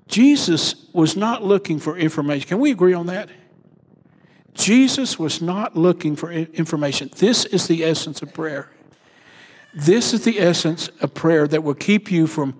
Jesus 0.08 0.86
was 0.92 1.16
not 1.16 1.42
looking 1.42 1.78
for 1.78 1.96
information. 1.96 2.48
Can 2.48 2.60
we 2.60 2.70
agree 2.70 2.92
on 2.92 3.06
that? 3.06 3.30
Jesus 4.54 5.18
was 5.18 5.40
not 5.40 5.76
looking 5.76 6.16
for 6.16 6.30
information. 6.30 7.10
This 7.16 7.46
is 7.46 7.66
the 7.66 7.82
essence 7.84 8.20
of 8.20 8.34
prayer. 8.34 8.70
This 9.74 10.12
is 10.12 10.24
the 10.24 10.38
essence 10.38 10.88
of 11.00 11.14
prayer 11.14 11.48
that 11.48 11.62
will 11.62 11.74
keep 11.74 12.10
you 12.10 12.26
from 12.26 12.58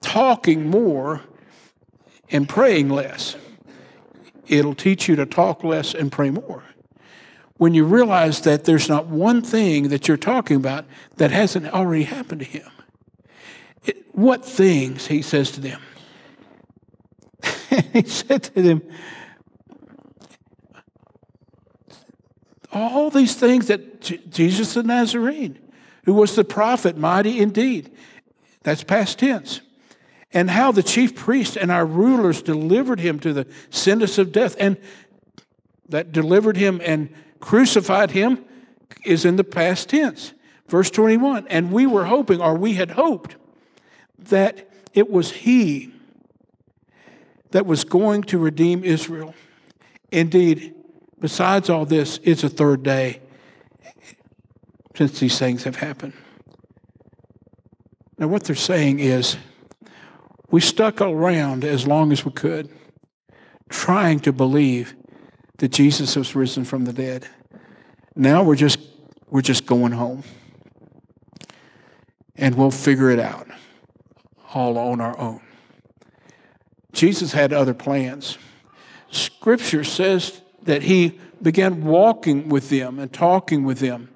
talking 0.00 0.68
more 0.68 1.22
and 2.30 2.48
praying 2.48 2.88
less. 2.88 3.36
It'll 4.48 4.74
teach 4.74 5.08
you 5.08 5.16
to 5.16 5.26
talk 5.26 5.64
less 5.64 5.94
and 5.94 6.10
pray 6.12 6.30
more. 6.30 6.62
when 7.58 7.72
you 7.74 7.84
realize 7.84 8.42
that 8.42 8.64
there's 8.64 8.88
not 8.88 9.06
one 9.06 9.40
thing 9.42 9.88
that 9.88 10.06
you're 10.06 10.16
talking 10.16 10.56
about 10.56 10.84
that 11.16 11.30
hasn't 11.30 11.66
already 11.72 12.04
happened 12.04 12.40
to 12.40 12.46
him. 12.46 12.70
It, 13.84 14.04
what 14.12 14.44
things, 14.44 15.06
he 15.06 15.22
says 15.22 15.50
to 15.52 15.60
them? 15.60 15.80
he 17.92 18.02
said 18.02 18.42
to 18.44 18.62
them, 18.62 18.82
all 22.72 23.08
these 23.08 23.36
things 23.36 23.68
that 23.68 24.02
J- 24.02 24.20
Jesus 24.28 24.74
the 24.74 24.82
Nazarene, 24.82 25.58
who 26.04 26.12
was 26.12 26.36
the 26.36 26.44
prophet, 26.44 26.98
mighty 26.98 27.40
indeed, 27.40 27.90
that's 28.62 28.84
past 28.84 29.18
tense, 29.18 29.62
and 30.36 30.50
how 30.50 30.70
the 30.70 30.82
chief 30.82 31.16
priests 31.16 31.56
and 31.56 31.72
our 31.72 31.86
rulers 31.86 32.42
delivered 32.42 33.00
him 33.00 33.18
to 33.18 33.32
the 33.32 33.46
sentence 33.70 34.18
of 34.18 34.32
death, 34.32 34.54
and 34.60 34.76
that 35.88 36.12
delivered 36.12 36.58
him 36.58 36.78
and 36.84 37.08
crucified 37.40 38.10
him 38.10 38.44
is 39.02 39.24
in 39.24 39.36
the 39.36 39.44
past 39.44 39.88
tense. 39.88 40.34
Verse 40.68 40.90
21 40.90 41.48
And 41.48 41.72
we 41.72 41.86
were 41.86 42.04
hoping, 42.04 42.42
or 42.42 42.54
we 42.54 42.74
had 42.74 42.90
hoped, 42.90 43.36
that 44.18 44.68
it 44.92 45.08
was 45.08 45.32
he 45.32 45.94
that 47.52 47.64
was 47.64 47.84
going 47.84 48.22
to 48.24 48.36
redeem 48.36 48.84
Israel. 48.84 49.34
Indeed, 50.12 50.74
besides 51.18 51.70
all 51.70 51.86
this, 51.86 52.20
it's 52.24 52.44
a 52.44 52.50
third 52.50 52.82
day 52.82 53.20
since 54.94 55.18
these 55.18 55.38
things 55.38 55.64
have 55.64 55.76
happened. 55.76 56.12
Now, 58.18 58.28
what 58.28 58.44
they're 58.44 58.54
saying 58.54 59.00
is, 59.00 59.38
we 60.50 60.60
stuck 60.60 61.00
around 61.00 61.64
as 61.64 61.86
long 61.86 62.12
as 62.12 62.24
we 62.24 62.32
could, 62.32 62.70
trying 63.68 64.20
to 64.20 64.32
believe 64.32 64.94
that 65.58 65.68
Jesus 65.68 66.16
was 66.16 66.34
risen 66.34 66.64
from 66.64 66.84
the 66.84 66.92
dead. 66.92 67.28
Now 68.14 68.42
we're 68.42 68.56
just 68.56 68.78
we're 69.28 69.42
just 69.42 69.66
going 69.66 69.92
home. 69.92 70.22
And 72.36 72.54
we'll 72.54 72.70
figure 72.70 73.10
it 73.10 73.18
out 73.18 73.48
all 74.54 74.78
on 74.78 75.00
our 75.00 75.18
own. 75.18 75.40
Jesus 76.92 77.32
had 77.32 77.52
other 77.52 77.74
plans. 77.74 78.38
Scripture 79.10 79.84
says 79.84 80.42
that 80.62 80.82
he 80.82 81.18
began 81.42 81.84
walking 81.84 82.48
with 82.48 82.70
them 82.70 82.98
and 82.98 83.12
talking 83.12 83.64
with 83.64 83.78
them. 83.78 84.08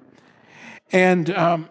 And 0.91 1.29
um, 1.31 1.69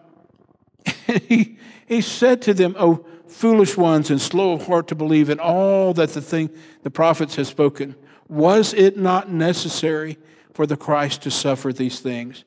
he, 1.28 1.58
he 1.86 2.00
said 2.00 2.42
to 2.42 2.54
them, 2.54 2.74
Oh, 2.78 3.04
foolish 3.30 3.76
ones 3.76 4.10
and 4.10 4.20
slow 4.20 4.52
of 4.52 4.66
heart 4.66 4.88
to 4.88 4.94
believe 4.94 5.30
in 5.30 5.38
all 5.40 5.94
that 5.94 6.10
the 6.10 6.20
thing 6.20 6.50
the 6.82 6.90
prophets 6.90 7.36
have 7.36 7.46
spoken. 7.46 7.94
Was 8.28 8.74
it 8.74 8.96
not 8.96 9.30
necessary 9.30 10.18
for 10.52 10.66
the 10.66 10.76
Christ 10.76 11.22
to 11.22 11.30
suffer 11.30 11.72
these 11.72 12.00
things? 12.00 12.44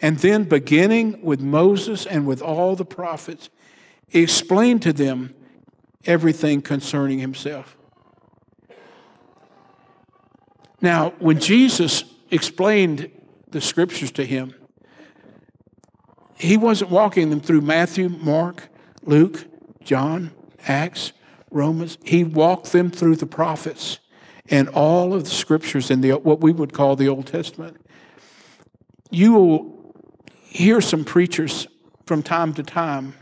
And 0.00 0.18
then, 0.18 0.44
beginning 0.44 1.22
with 1.22 1.40
Moses 1.40 2.04
and 2.04 2.26
with 2.26 2.42
all 2.42 2.76
the 2.76 2.84
prophets, 2.84 3.48
he 4.08 4.22
explained 4.22 4.82
to 4.82 4.92
them 4.92 5.34
everything 6.04 6.60
concerning 6.60 7.18
himself. 7.18 7.76
Now, 10.82 11.14
when 11.18 11.40
Jesus 11.40 12.04
explained 12.30 13.10
the 13.50 13.60
scriptures 13.60 14.10
to 14.12 14.24
him, 14.24 14.54
he 16.38 16.58
wasn't 16.58 16.90
walking 16.90 17.30
them 17.30 17.40
through 17.40 17.62
Matthew, 17.62 18.10
Mark, 18.10 18.68
Luke, 19.02 19.46
John, 19.86 20.32
Acts, 20.66 21.12
Romans. 21.50 21.96
He 22.04 22.24
walked 22.24 22.72
them 22.72 22.90
through 22.90 23.16
the 23.16 23.26
prophets 23.26 23.98
and 24.50 24.68
all 24.68 25.14
of 25.14 25.24
the 25.24 25.30
scriptures 25.30 25.90
in 25.90 26.02
the, 26.02 26.12
what 26.12 26.40
we 26.40 26.52
would 26.52 26.72
call 26.72 26.96
the 26.96 27.08
Old 27.08 27.26
Testament. 27.26 27.78
You 29.10 29.32
will 29.32 29.94
hear 30.42 30.80
some 30.80 31.04
preachers 31.04 31.66
from 32.04 32.22
time 32.22 32.52
to 32.54 32.62
time 32.62 33.14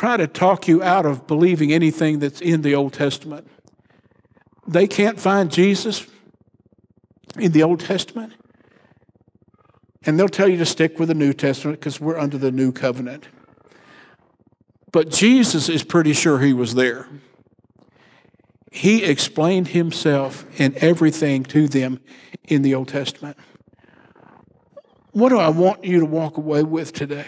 try 0.00 0.16
to 0.16 0.26
talk 0.26 0.66
you 0.66 0.82
out 0.82 1.04
of 1.04 1.26
believing 1.26 1.74
anything 1.74 2.20
that's 2.20 2.40
in 2.40 2.62
the 2.62 2.74
Old 2.74 2.94
Testament. 2.94 3.46
They 4.66 4.86
can't 4.86 5.20
find 5.20 5.50
Jesus 5.50 6.06
in 7.38 7.52
the 7.52 7.62
Old 7.62 7.80
Testament, 7.80 8.32
and 10.06 10.18
they'll 10.18 10.28
tell 10.28 10.48
you 10.48 10.56
to 10.56 10.64
stick 10.64 10.98
with 10.98 11.08
the 11.08 11.14
New 11.14 11.34
Testament 11.34 11.80
because 11.80 12.00
we're 12.00 12.18
under 12.18 12.38
the 12.38 12.50
new 12.50 12.72
covenant. 12.72 13.28
But 14.92 15.10
Jesus 15.10 15.68
is 15.68 15.84
pretty 15.84 16.12
sure 16.12 16.40
he 16.40 16.52
was 16.52 16.74
there. 16.74 17.08
He 18.72 19.04
explained 19.04 19.68
himself 19.68 20.44
and 20.58 20.76
everything 20.76 21.44
to 21.44 21.68
them 21.68 22.00
in 22.44 22.62
the 22.62 22.74
Old 22.74 22.88
Testament. 22.88 23.36
What 25.12 25.30
do 25.30 25.38
I 25.38 25.48
want 25.48 25.84
you 25.84 26.00
to 26.00 26.06
walk 26.06 26.36
away 26.36 26.62
with 26.62 26.92
today? 26.92 27.26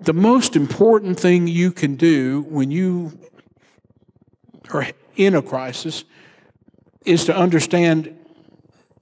The 0.00 0.12
most 0.12 0.56
important 0.56 1.18
thing 1.18 1.46
you 1.46 1.72
can 1.72 1.96
do 1.96 2.44
when 2.48 2.70
you 2.70 3.18
are 4.70 4.86
in 5.16 5.34
a 5.34 5.42
crisis 5.42 6.04
is 7.04 7.24
to 7.26 7.36
understand 7.36 8.18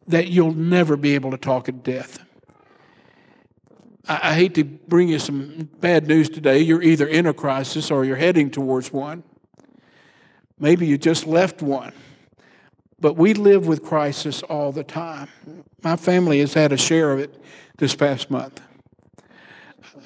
that 0.06 0.28
you'll 0.28 0.54
never 0.54 0.96
be 0.96 1.14
able 1.14 1.30
to 1.30 1.36
talk 1.36 1.68
at 1.68 1.82
death. 1.82 2.18
I, 4.10 4.30
I 4.30 4.34
hate 4.34 4.54
to 4.56 4.64
bring 4.64 5.08
you 5.08 5.20
some 5.20 5.70
bad 5.80 6.08
news 6.08 6.28
today. 6.28 6.58
You're 6.58 6.82
either 6.82 7.06
in 7.06 7.26
a 7.26 7.32
crisis 7.32 7.90
or 7.90 8.04
you're 8.04 8.16
heading 8.16 8.50
towards 8.50 8.92
one. 8.92 9.22
Maybe 10.58 10.86
you 10.86 10.98
just 10.98 11.26
left 11.26 11.62
one. 11.62 11.92
But 12.98 13.16
we 13.16 13.32
live 13.32 13.66
with 13.66 13.82
crisis 13.82 14.42
all 14.42 14.72
the 14.72 14.84
time. 14.84 15.28
My 15.82 15.96
family 15.96 16.40
has 16.40 16.52
had 16.52 16.72
a 16.72 16.76
share 16.76 17.12
of 17.12 17.20
it 17.20 17.42
this 17.78 17.94
past 17.94 18.30
month. 18.30 18.60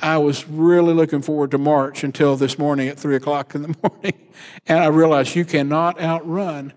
I 0.01 0.19
was 0.19 0.47
really 0.47 0.95
looking 0.95 1.23
forward 1.23 1.51
to 1.53 1.59
March 1.59 2.05
until 2.05 2.37
this 2.37 2.59
morning 2.59 2.89
at 2.89 2.99
3 2.99 3.17
o'clock 3.17 3.55
in 3.55 3.63
the 3.63 3.75
morning. 3.83 4.31
And 4.67 4.79
I 4.79 4.89
realized 4.89 5.35
you 5.35 5.45
cannot 5.45 6.01
outrun 6.01 6.73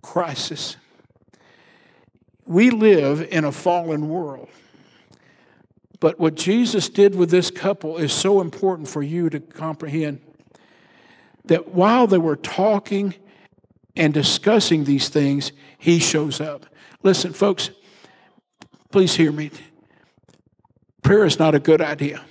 crisis. 0.00 0.76
We 2.46 2.70
live 2.70 3.20
in 3.30 3.44
a 3.44 3.52
fallen 3.52 4.08
world. 4.08 4.48
But 6.00 6.20
what 6.20 6.34
Jesus 6.36 6.88
did 6.88 7.14
with 7.14 7.30
this 7.30 7.50
couple 7.50 7.96
is 7.98 8.12
so 8.12 8.40
important 8.40 8.88
for 8.88 9.02
you 9.02 9.28
to 9.30 9.40
comprehend 9.40 10.20
that 11.46 11.68
while 11.68 12.06
they 12.06 12.18
were 12.18 12.36
talking 12.36 13.14
and 13.96 14.14
discussing 14.14 14.84
these 14.84 15.08
things, 15.08 15.50
he 15.76 15.98
shows 15.98 16.40
up. 16.40 16.66
Listen, 17.02 17.32
folks, 17.32 17.70
please 18.90 19.16
hear 19.16 19.32
me. 19.32 19.50
Prayer 21.02 21.24
is 21.24 21.38
not 21.38 21.54
a 21.54 21.58
good 21.58 21.80
idea, 21.80 22.24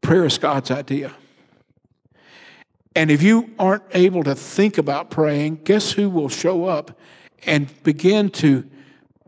prayer 0.00 0.26
is 0.26 0.36
God's 0.36 0.70
idea. 0.70 1.14
And 2.94 3.10
if 3.10 3.22
you 3.22 3.50
aren't 3.58 3.84
able 3.94 4.22
to 4.24 4.34
think 4.34 4.76
about 4.76 5.10
praying, 5.10 5.60
guess 5.64 5.92
who 5.92 6.10
will 6.10 6.28
show 6.28 6.66
up 6.66 6.98
and 7.46 7.82
begin 7.82 8.28
to 8.30 8.68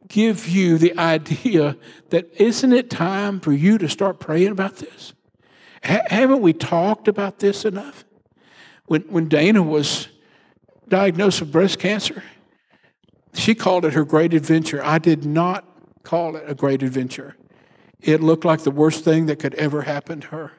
give 0.08 0.48
you 0.48 0.78
the 0.78 0.96
idea 0.98 1.76
that 2.10 2.30
isn't 2.40 2.72
it 2.72 2.90
time 2.90 3.40
for 3.40 3.52
you 3.52 3.78
to 3.78 3.88
start 3.88 4.20
praying 4.20 4.52
about 4.52 4.76
this? 4.76 5.12
haven't 5.82 6.40
we 6.40 6.54
talked 6.54 7.08
about 7.08 7.40
this 7.40 7.66
enough? 7.66 8.06
When, 8.86 9.02
when 9.02 9.28
Dana 9.28 9.62
was 9.62 10.08
diagnosed 10.88 11.40
with 11.40 11.52
breast 11.52 11.78
cancer, 11.78 12.22
she 13.34 13.54
called 13.54 13.84
it 13.84 13.92
her 13.92 14.04
great 14.04 14.32
adventure. 14.32 14.82
I 14.82 14.98
did 14.98 15.26
not 15.26 15.66
call 16.02 16.36
it 16.36 16.44
a 16.46 16.54
great 16.54 16.82
adventure. 16.82 17.36
It 18.00 18.22
looked 18.22 18.46
like 18.46 18.60
the 18.60 18.70
worst 18.70 19.04
thing 19.04 19.26
that 19.26 19.38
could 19.38 19.54
ever 19.56 19.82
happen 19.82 20.22
to 20.22 20.26
her. 20.28 20.52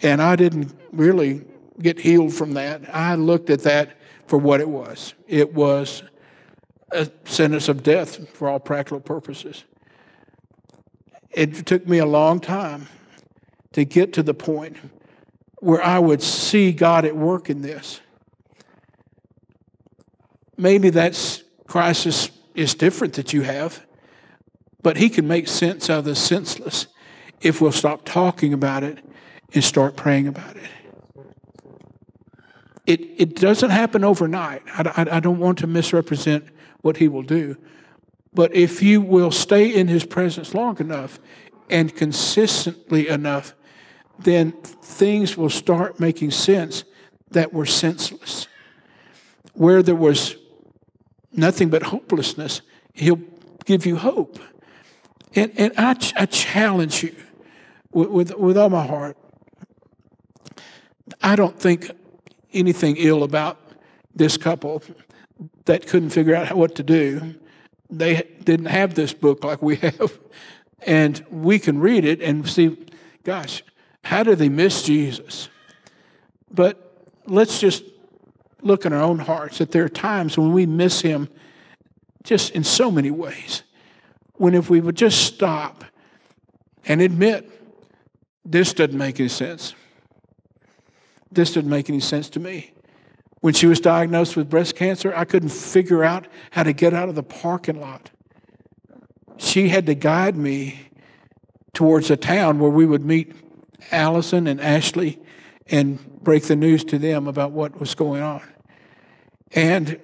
And 0.00 0.22
I 0.22 0.36
didn't 0.36 0.74
really 0.92 1.44
get 1.78 2.00
healed 2.00 2.32
from 2.32 2.54
that. 2.54 2.82
I 2.94 3.16
looked 3.16 3.50
at 3.50 3.62
that 3.64 3.98
for 4.26 4.38
what 4.38 4.60
it 4.60 4.68
was 4.68 5.14
it 5.28 5.52
was 5.52 6.02
a 6.92 7.10
sentence 7.24 7.68
of 7.68 7.82
death 7.82 8.28
for 8.34 8.48
all 8.48 8.60
practical 8.60 9.00
purposes. 9.00 9.64
It 11.30 11.66
took 11.66 11.86
me 11.86 11.98
a 11.98 12.06
long 12.06 12.40
time 12.40 12.88
to 13.72 13.84
get 13.84 14.12
to 14.14 14.22
the 14.22 14.34
point 14.34 14.76
where 15.60 15.82
I 15.82 15.98
would 15.98 16.22
see 16.22 16.72
God 16.72 17.04
at 17.04 17.16
work 17.16 17.48
in 17.48 17.62
this. 17.62 18.00
Maybe 20.56 20.90
that 20.90 21.42
crisis 21.66 22.30
is 22.54 22.74
different 22.74 23.14
that 23.14 23.32
you 23.32 23.42
have, 23.42 23.86
but 24.82 24.96
He 24.96 25.08
can 25.08 25.26
make 25.26 25.48
sense 25.48 25.88
out 25.88 26.00
of 26.00 26.04
the 26.04 26.14
senseless 26.14 26.86
if 27.40 27.60
we'll 27.60 27.72
stop 27.72 28.04
talking 28.04 28.52
about 28.52 28.84
it 28.84 28.98
and 29.54 29.64
start 29.64 29.96
praying 29.96 30.28
about 30.28 30.56
it. 30.56 30.62
It, 32.84 33.00
it 33.16 33.36
doesn't 33.36 33.70
happen 33.70 34.04
overnight. 34.04 34.62
I, 34.66 34.92
I, 34.96 35.16
I 35.16 35.20
don't 35.20 35.38
want 35.38 35.58
to 35.58 35.66
misrepresent 35.66 36.44
what 36.82 36.98
He 36.98 37.08
will 37.08 37.22
do. 37.22 37.56
But 38.34 38.54
if 38.54 38.82
you 38.82 39.00
will 39.00 39.30
stay 39.30 39.74
in 39.74 39.88
His 39.88 40.04
presence 40.04 40.54
long 40.54 40.78
enough 40.78 41.18
and 41.70 41.94
consistently 41.94 43.08
enough, 43.08 43.54
then 44.18 44.52
things 44.52 45.36
will 45.36 45.50
start 45.50 45.98
making 45.98 46.30
sense 46.30 46.84
that 47.30 47.52
were 47.52 47.66
senseless. 47.66 48.46
Where 49.54 49.82
there 49.82 49.96
was 49.96 50.36
nothing 51.32 51.70
but 51.70 51.84
hopelessness, 51.84 52.62
He'll 52.94 53.20
give 53.64 53.86
you 53.86 53.96
hope. 53.96 54.38
And, 55.34 55.52
and 55.56 55.72
I, 55.78 55.96
I 56.16 56.26
challenge 56.26 57.02
you 57.02 57.14
with, 57.92 58.08
with, 58.10 58.36
with 58.36 58.58
all 58.58 58.70
my 58.70 58.86
heart. 58.86 59.16
I 61.22 61.36
don't 61.36 61.58
think 61.58 61.90
anything 62.52 62.96
ill 62.98 63.22
about 63.22 63.58
this 64.14 64.36
couple 64.36 64.82
that 65.64 65.86
couldn't 65.86 66.10
figure 66.10 66.34
out 66.34 66.56
what 66.56 66.74
to 66.76 66.82
do. 66.82 67.34
They 67.90 68.28
didn't 68.42 68.66
have 68.66 68.94
this 68.94 69.12
book 69.12 69.44
like 69.44 69.62
we 69.62 69.76
have. 69.76 70.18
And 70.84 71.24
we 71.30 71.58
can 71.58 71.78
read 71.78 72.04
it 72.04 72.20
and 72.20 72.48
see, 72.48 72.76
gosh, 73.22 73.62
how 74.04 74.22
do 74.22 74.34
they 74.34 74.48
miss 74.48 74.82
Jesus? 74.82 75.48
But 76.50 77.04
let's 77.26 77.60
just 77.60 77.84
look 78.62 78.84
in 78.84 78.92
our 78.92 79.02
own 79.02 79.20
hearts 79.20 79.58
that 79.58 79.70
there 79.70 79.84
are 79.84 79.88
times 79.88 80.36
when 80.36 80.52
we 80.52 80.66
miss 80.66 81.00
him 81.02 81.28
just 82.24 82.50
in 82.50 82.64
so 82.64 82.90
many 82.90 83.10
ways. 83.10 83.62
When 84.34 84.54
if 84.54 84.70
we 84.70 84.80
would 84.80 84.96
just 84.96 85.24
stop 85.24 85.84
and 86.86 87.00
admit, 87.00 87.48
this 88.44 88.72
doesn't 88.72 88.96
make 88.96 89.20
any 89.20 89.28
sense. 89.28 89.74
This 91.30 91.54
doesn't 91.54 91.70
make 91.70 91.88
any 91.88 92.00
sense 92.00 92.28
to 92.30 92.40
me. 92.40 92.72
When 93.42 93.54
she 93.54 93.66
was 93.66 93.80
diagnosed 93.80 94.36
with 94.36 94.48
breast 94.48 94.76
cancer, 94.76 95.12
I 95.16 95.24
couldn't 95.24 95.48
figure 95.48 96.04
out 96.04 96.28
how 96.52 96.62
to 96.62 96.72
get 96.72 96.94
out 96.94 97.08
of 97.08 97.16
the 97.16 97.24
parking 97.24 97.80
lot. 97.80 98.12
She 99.36 99.68
had 99.68 99.84
to 99.86 99.96
guide 99.96 100.36
me 100.36 100.90
towards 101.74 102.08
a 102.08 102.16
town 102.16 102.60
where 102.60 102.70
we 102.70 102.86
would 102.86 103.04
meet 103.04 103.34
Allison 103.90 104.46
and 104.46 104.60
Ashley 104.60 105.18
and 105.66 105.98
break 106.22 106.44
the 106.44 106.54
news 106.54 106.84
to 106.84 106.98
them 106.98 107.26
about 107.26 107.50
what 107.50 107.80
was 107.80 107.96
going 107.96 108.22
on. 108.22 108.42
And 109.50 110.00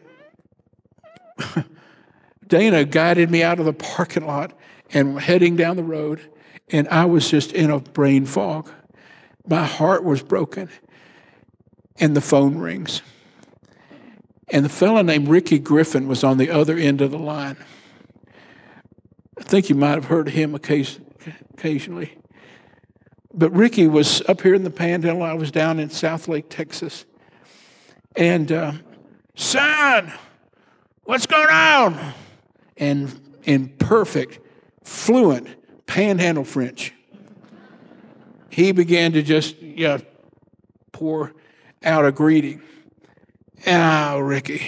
Dana 2.49 2.85
guided 2.85 3.31
me 3.31 3.45
out 3.45 3.61
of 3.61 3.67
the 3.67 3.73
parking 3.73 4.27
lot 4.27 4.53
and 4.93 5.21
heading 5.21 5.55
down 5.55 5.77
the 5.77 5.85
road, 5.85 6.29
and 6.71 6.89
I 6.89 7.05
was 7.05 7.31
just 7.31 7.53
in 7.53 7.71
a 7.71 7.79
brain 7.79 8.27
fog. 8.27 8.69
My 9.47 9.65
heart 9.65 10.03
was 10.03 10.25
broken, 10.25 10.69
and 12.01 12.17
the 12.17 12.21
phone 12.21 12.59
rings. 12.59 13.01
And 14.51 14.65
the 14.65 14.71
fellow 14.71 15.03
named 15.03 15.29
Ricky 15.29 15.59
Griffin 15.59 16.09
was 16.09 16.25
on 16.25 16.39
the 16.39 16.51
other 16.51 16.77
end 16.77 17.01
of 17.01 17.11
the 17.11 17.19
line. 17.19 17.57
I 19.39 19.43
think 19.43 19.69
you 19.69 19.75
might 19.75 19.95
have 19.95 20.07
heard 20.07 20.29
of 20.29 20.35
him 20.35 20.55
occasionally. 20.55 22.19
But 23.35 23.51
Ricky 23.53 23.87
was 23.87 24.23
up 24.23 24.41
here 24.41 24.55
in 24.55 24.65
the 24.65 24.71
Panhandle. 24.71 25.23
I 25.23 25.35
was 25.35 25.51
down 25.51 25.79
in 25.79 25.91
Southlake, 25.91 26.47
Texas. 26.49 27.05
And, 28.17 28.51
uh, 28.51 28.73
son, 29.37 30.13
what's 31.05 31.27
going 31.27 31.51
on? 31.51 32.15
And 32.77 33.39
in 33.45 33.69
perfect, 33.69 34.41
fluent 34.83 35.49
Panhandle 35.87 36.45
French, 36.45 36.95
he 38.51 38.73
began 38.73 39.13
to 39.13 39.23
just 39.23 39.61
know, 39.63 40.01
pour 40.93 41.33
out 41.85 42.05
a 42.05 42.11
greeting. 42.11 42.63
And, 43.67 44.15
oh, 44.15 44.21
Ricky, 44.21 44.67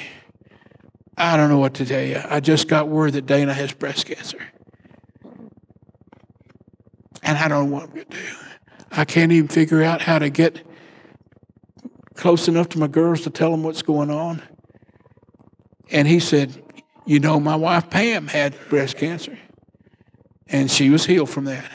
I 1.16 1.36
don't 1.36 1.48
know 1.48 1.58
what 1.58 1.74
to 1.74 1.86
tell 1.86 2.02
you. 2.02 2.20
I 2.28 2.40
just 2.40 2.68
got 2.68 2.88
word 2.88 3.12
that 3.12 3.26
Dana 3.26 3.54
has 3.54 3.72
breast 3.72 4.06
cancer. 4.06 4.38
And 7.22 7.38
I 7.38 7.48
don't 7.48 7.68
know 7.68 7.74
what 7.76 7.84
I'm 7.84 7.90
going 7.90 8.06
to 8.06 8.16
do. 8.16 8.26
I 8.90 9.04
can't 9.04 9.30
even 9.30 9.48
figure 9.48 9.82
out 9.82 10.00
how 10.00 10.18
to 10.18 10.30
get 10.30 10.66
close 12.14 12.48
enough 12.48 12.68
to 12.70 12.78
my 12.78 12.86
girls 12.86 13.22
to 13.22 13.30
tell 13.30 13.50
them 13.50 13.62
what's 13.62 13.82
going 13.82 14.10
on. 14.10 14.42
And 15.90 16.08
he 16.08 16.20
said, 16.20 16.62
You 17.06 17.20
know, 17.20 17.38
my 17.38 17.56
wife 17.56 17.90
Pam 17.90 18.26
had 18.26 18.56
breast 18.68 18.96
cancer, 18.96 19.38
and 20.48 20.70
she 20.70 20.90
was 20.90 21.06
healed 21.06 21.30
from 21.30 21.44
that. 21.46 21.70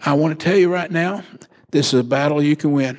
I 0.00 0.14
want 0.14 0.38
to 0.38 0.44
tell 0.44 0.56
you 0.56 0.72
right 0.72 0.90
now, 0.90 1.22
this 1.70 1.94
is 1.94 2.00
a 2.00 2.04
battle 2.04 2.42
you 2.42 2.56
can 2.56 2.72
win. 2.72 2.98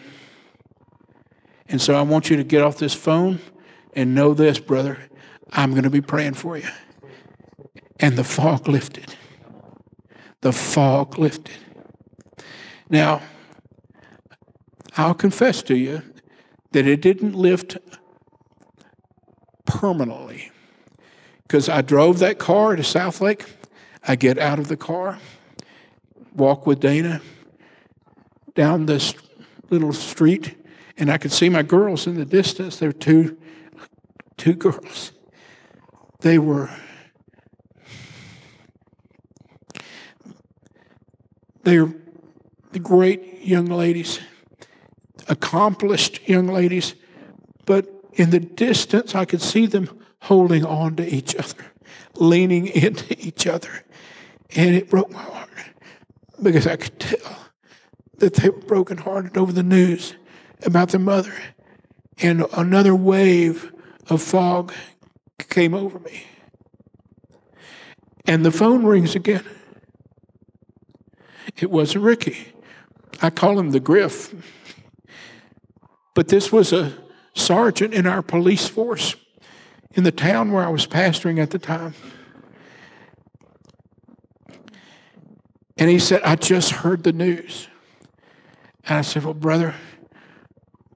And 1.67 1.81
so 1.81 1.95
I 1.95 2.01
want 2.01 2.29
you 2.29 2.37
to 2.37 2.43
get 2.43 2.61
off 2.61 2.77
this 2.77 2.93
phone 2.93 3.39
and 3.93 4.13
know 4.13 4.33
this, 4.33 4.59
brother. 4.59 4.99
I'm 5.51 5.71
going 5.71 5.83
to 5.83 5.89
be 5.89 6.01
praying 6.01 6.33
for 6.33 6.57
you. 6.57 6.67
And 7.99 8.17
the 8.17 8.23
fog 8.23 8.67
lifted. 8.67 9.15
The 10.41 10.51
fog 10.51 11.17
lifted. 11.17 11.55
Now, 12.89 13.21
I'll 14.97 15.15
confess 15.15 15.63
to 15.63 15.75
you 15.75 16.01
that 16.71 16.85
it 16.85 17.01
didn't 17.01 17.33
lift 17.33 17.77
permanently 19.65 20.51
because 21.43 21.67
I 21.67 21.81
drove 21.81 22.19
that 22.19 22.37
car 22.37 22.75
to 22.75 22.83
Southlake. 22.83 23.47
I 24.07 24.15
get 24.15 24.37
out 24.37 24.59
of 24.59 24.67
the 24.67 24.77
car, 24.77 25.19
walk 26.35 26.67
with 26.67 26.79
Dana 26.79 27.21
down 28.53 28.85
this 28.85 29.15
little 29.69 29.93
street, 29.93 30.55
and 30.97 31.11
I 31.11 31.17
could 31.17 31.31
see 31.31 31.49
my 31.49 31.63
girls 31.63 32.07
in 32.07 32.15
the 32.15 32.25
distance. 32.25 32.77
There 32.77 32.89
were 32.89 32.93
two, 32.93 33.37
two 34.37 34.53
girls. 34.53 35.11
They 36.21 36.39
were 36.39 36.69
they're 41.63 41.91
great 42.81 43.41
young 43.41 43.65
ladies, 43.65 44.19
accomplished 45.27 46.27
young 46.29 46.47
ladies, 46.47 46.93
but 47.65 47.87
in 48.13 48.29
the 48.29 48.39
distance 48.39 49.15
I 49.15 49.25
could 49.25 49.41
see 49.41 49.65
them 49.65 49.89
holding 50.21 50.63
on 50.63 50.95
to 50.97 51.07
each 51.07 51.35
other, 51.35 51.65
leaning 52.15 52.67
into 52.67 53.19
each 53.19 53.47
other. 53.47 53.83
And 54.55 54.75
it 54.75 54.89
broke 54.89 55.11
my 55.11 55.21
heart 55.21 55.49
because 56.41 56.67
I 56.67 56.75
could 56.75 56.99
tell 56.99 57.37
that 58.19 58.35
they 58.35 58.49
were 58.49 58.59
brokenhearted 58.59 59.35
over 59.35 59.51
the 59.51 59.63
news 59.63 60.13
about 60.63 60.89
their 60.89 60.99
mother. 60.99 61.33
And 62.19 62.45
another 62.53 62.95
wave 62.95 63.73
of 64.09 64.21
fog 64.21 64.73
came 65.49 65.73
over 65.73 65.99
me. 65.99 66.23
And 68.25 68.45
the 68.45 68.51
phone 68.51 68.85
rings 68.85 69.15
again. 69.15 69.45
It 71.57 71.69
wasn't 71.69 72.03
Ricky. 72.03 72.53
I 73.21 73.29
call 73.29 73.59
him 73.59 73.71
the 73.71 73.79
Griff. 73.79 74.33
But 76.13 76.29
this 76.29 76.51
was 76.51 76.73
a 76.73 76.93
sergeant 77.33 77.93
in 77.93 78.07
our 78.07 78.21
police 78.21 78.67
force 78.67 79.15
in 79.93 80.03
the 80.03 80.11
town 80.11 80.51
where 80.51 80.63
I 80.63 80.69
was 80.69 80.87
pastoring 80.87 81.39
at 81.39 81.51
the 81.51 81.59
time. 81.59 81.93
And 85.77 85.89
he 85.89 85.99
said, 85.99 86.21
I 86.23 86.35
just 86.35 86.71
heard 86.71 87.03
the 87.03 87.11
news. 87.11 87.67
And 88.85 88.99
I 88.99 89.01
said, 89.01 89.23
Well, 89.23 89.33
brother, 89.33 89.75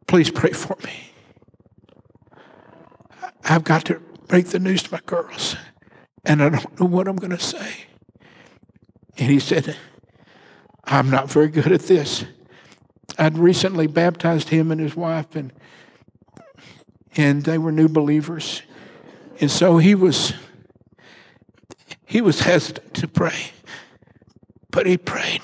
please 0.09 0.31
pray 0.31 0.51
for 0.51 0.75
me. 0.83 1.11
I've 3.43 3.63
got 3.63 3.85
to 3.85 4.01
break 4.27 4.47
the 4.47 4.57
news 4.57 4.81
to 4.81 4.91
my 4.91 5.01
girls, 5.05 5.55
and 6.25 6.41
I 6.41 6.49
don't 6.49 6.79
know 6.79 6.87
what 6.87 7.07
I'm 7.07 7.15
going 7.15 7.29
to 7.29 7.37
say. 7.37 7.85
And 9.19 9.29
he 9.29 9.39
said, 9.39 9.77
I'm 10.83 11.11
not 11.11 11.29
very 11.29 11.47
good 11.47 11.71
at 11.71 11.81
this. 11.81 12.25
I'd 13.19 13.37
recently 13.37 13.85
baptized 13.85 14.49
him 14.49 14.71
and 14.71 14.81
his 14.81 14.95
wife, 14.95 15.35
and 15.35 15.53
and 17.15 17.43
they 17.43 17.59
were 17.59 17.71
new 17.71 17.87
believers, 17.87 18.63
and 19.39 19.51
so 19.51 19.77
he 19.77 19.93
was 19.93 20.33
he 22.03 22.19
was 22.19 22.39
hesitant 22.39 22.95
to 22.95 23.07
pray, 23.07 23.51
but 24.71 24.87
he 24.87 24.97
prayed 24.97 25.43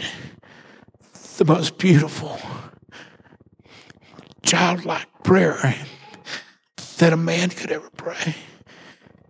the 1.38 1.46
most 1.46 1.78
beautiful, 1.78 2.40
childlike 4.46 5.08
prayer 5.24 5.76
that 6.98 7.12
a 7.12 7.18
man 7.18 7.50
could 7.50 7.72
ever 7.72 7.90
pray. 7.98 8.36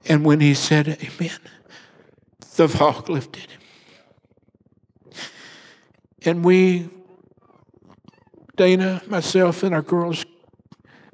And 0.07 0.23
when 0.23 0.39
he 0.39 0.53
said 0.53 0.87
Amen, 0.87 1.39
the 2.55 2.67
fog 2.67 3.09
lifted. 3.09 3.47
And 6.23 6.43
we, 6.43 6.89
Dana, 8.55 9.01
myself, 9.07 9.63
and 9.63 9.73
our 9.73 9.81
girls, 9.81 10.25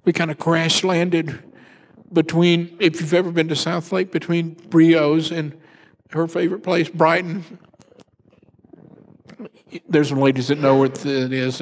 we 0.06 0.14
kind 0.14 0.32
of 0.32 0.40
crash 0.40 0.84
landed 0.84 1.44
between, 2.12 2.76
if 2.80 3.00
you've 3.00 3.14
ever 3.14 3.32
been 3.32 3.48
to 3.50 3.56
Southlake, 3.56 4.12
between 4.12 4.54
Brio's 4.70 5.32
and 5.32 5.58
her 6.12 6.28
favorite 6.28 6.64
place, 6.64 6.90
Brighton. 6.90 7.60
There's 9.88 10.10
some 10.10 10.20
ladies 10.20 10.50
that 10.50 10.60
know 10.60 10.76
what 10.76 11.06
it 11.06 11.32
is. 11.32 11.62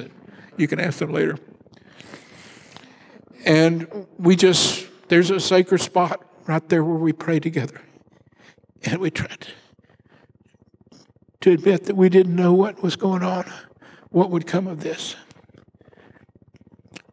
You 0.57 0.67
can 0.67 0.79
ask 0.79 0.99
them 0.99 1.11
later. 1.11 1.37
And 3.49 4.05
we 4.19 4.35
just, 4.35 4.87
there's 5.07 5.31
a 5.31 5.39
sacred 5.39 5.81
spot 5.81 6.23
right 6.45 6.69
there 6.69 6.83
where 6.83 6.99
we 6.99 7.13
pray 7.13 7.39
together. 7.39 7.81
And 8.83 8.99
we 8.99 9.09
tried 9.09 9.47
to 11.41 11.51
admit 11.53 11.85
that 11.85 11.95
we 11.95 12.09
didn't 12.09 12.35
know 12.35 12.53
what 12.53 12.83
was 12.83 12.95
going 12.95 13.23
on, 13.23 13.51
what 14.11 14.29
would 14.29 14.45
come 14.45 14.67
of 14.67 14.81
this. 14.81 15.15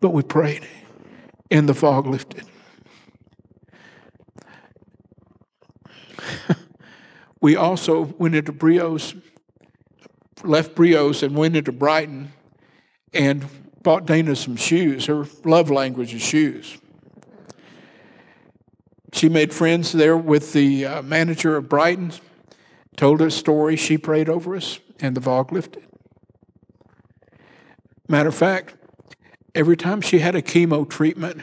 But 0.01 0.11
we 0.11 0.23
prayed, 0.23 0.69
and 1.51 1.67
the 1.67 1.73
fog 1.73 2.07
lifted. 2.07 2.45
we 7.41 7.57
also 7.57 8.15
went 8.19 8.35
into 8.35 8.53
Brios, 8.53 9.19
left 10.45 10.75
Brios, 10.75 11.23
and 11.23 11.35
went 11.35 11.57
into 11.57 11.73
Brighton 11.73 12.31
and 13.15 13.66
bought 13.87 14.05
Dana 14.05 14.35
some 14.35 14.57
shoes. 14.57 15.07
Her 15.07 15.27
love 15.45 15.71
language 15.71 16.13
is 16.13 16.21
shoes. 16.21 16.77
She 19.13 19.29
made 19.29 19.55
friends 19.55 19.93
there 19.93 20.17
with 20.17 20.53
the 20.53 20.85
uh, 20.85 21.03
manager 21.03 21.57
of 21.57 21.69
Brighton, 21.69 22.13
told 22.97 23.21
her 23.21 23.31
story. 23.31 23.77
She 23.77 23.97
prayed 23.97 24.29
over 24.29 24.57
us, 24.57 24.81
and 24.99 25.17
the 25.17 25.21
fog 25.21 25.53
lifted. 25.53 25.85
Matter 28.09 28.29
of 28.29 28.35
fact, 28.35 28.75
every 29.55 29.77
time 29.77 30.01
she 30.01 30.19
had 30.19 30.35
a 30.35 30.43
chemo 30.43 30.89
treatment, 30.89 31.43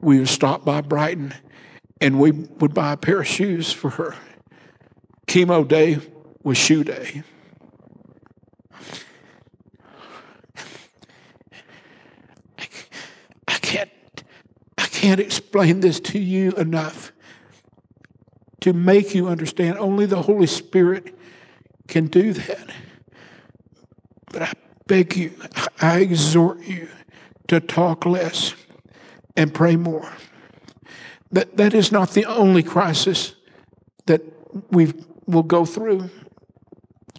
we 0.00 0.18
would 0.18 0.28
stop 0.28 0.64
by 0.64 0.80
Brighton 0.80 1.34
and 2.00 2.20
we 2.20 2.30
would 2.30 2.74
buy 2.74 2.92
a 2.92 2.96
pair 2.96 3.20
of 3.20 3.26
shoes 3.26 3.72
for 3.72 3.90
her. 3.90 4.14
Chemo 5.26 5.66
day 5.66 5.98
was 6.42 6.58
shoe 6.58 6.84
day. 6.84 7.22
I 13.46 13.58
can't, 13.58 13.90
I 14.76 14.86
can't 15.04 15.20
explain 15.20 15.80
this 15.80 16.00
to 16.00 16.18
you 16.18 16.52
enough 16.52 17.12
to 18.62 18.72
make 18.72 19.14
you 19.14 19.28
understand. 19.28 19.76
Only 19.76 20.06
the 20.06 20.22
Holy 20.22 20.46
Spirit 20.46 21.14
can 21.88 22.06
do 22.06 22.32
that. 22.32 22.70
But 24.32 24.42
I 24.42 24.52
beg 24.86 25.14
you, 25.14 25.34
I 25.82 26.00
exhort 26.00 26.62
you 26.62 26.88
to 27.48 27.60
talk 27.60 28.06
less 28.06 28.54
and 29.36 29.52
pray 29.52 29.76
more. 29.76 30.10
That, 31.32 31.58
that 31.58 31.74
is 31.74 31.92
not 31.92 32.12
the 32.12 32.24
only 32.24 32.62
crisis 32.62 33.34
that 34.06 34.22
we 34.70 34.94
will 35.26 35.42
go 35.42 35.66
through. 35.66 36.08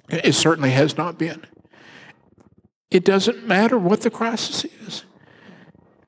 It 0.10 0.34
certainly 0.34 0.72
has 0.72 0.98
not 0.98 1.20
been. 1.20 1.46
It 2.90 3.06
doesn't 3.06 3.46
matter 3.46 3.78
what 3.78 4.02
the 4.02 4.10
crisis 4.10 4.66
is. 4.66 5.04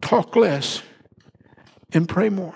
Talk 0.01 0.35
less 0.35 0.81
and 1.93 2.07
pray 2.07 2.29
more. 2.29 2.55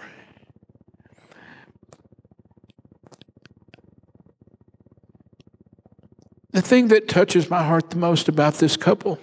The 6.51 6.61
thing 6.61 6.89
that 6.89 7.07
touches 7.07 7.49
my 7.49 7.63
heart 7.63 7.91
the 7.91 7.97
most 7.97 8.27
about 8.27 8.55
this 8.55 8.75
couple 8.75 9.19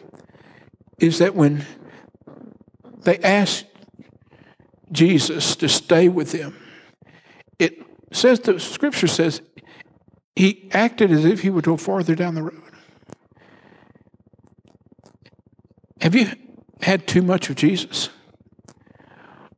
is 0.99 1.19
that 1.19 1.35
when 1.35 1.67
they 3.03 3.19
asked 3.19 3.67
Jesus 4.91 5.55
to 5.57 5.69
stay 5.69 6.09
with 6.09 6.33
them, 6.33 6.57
it 7.59 7.79
says 8.13 8.41
the 8.41 8.59
scripture 8.59 9.07
says 9.07 9.43
he 10.35 10.71
acted 10.73 11.13
as 11.13 11.25
if 11.25 11.43
he 11.43 11.51
would 11.51 11.65
go 11.65 11.77
farther 11.77 12.15
down 12.15 12.35
the 12.35 12.43
road. 12.43 12.63
Have 16.01 16.15
you 16.15 16.29
had 16.81 17.07
too 17.07 17.23
much 17.23 17.51
of 17.51 17.57
Jesus? 17.57 18.09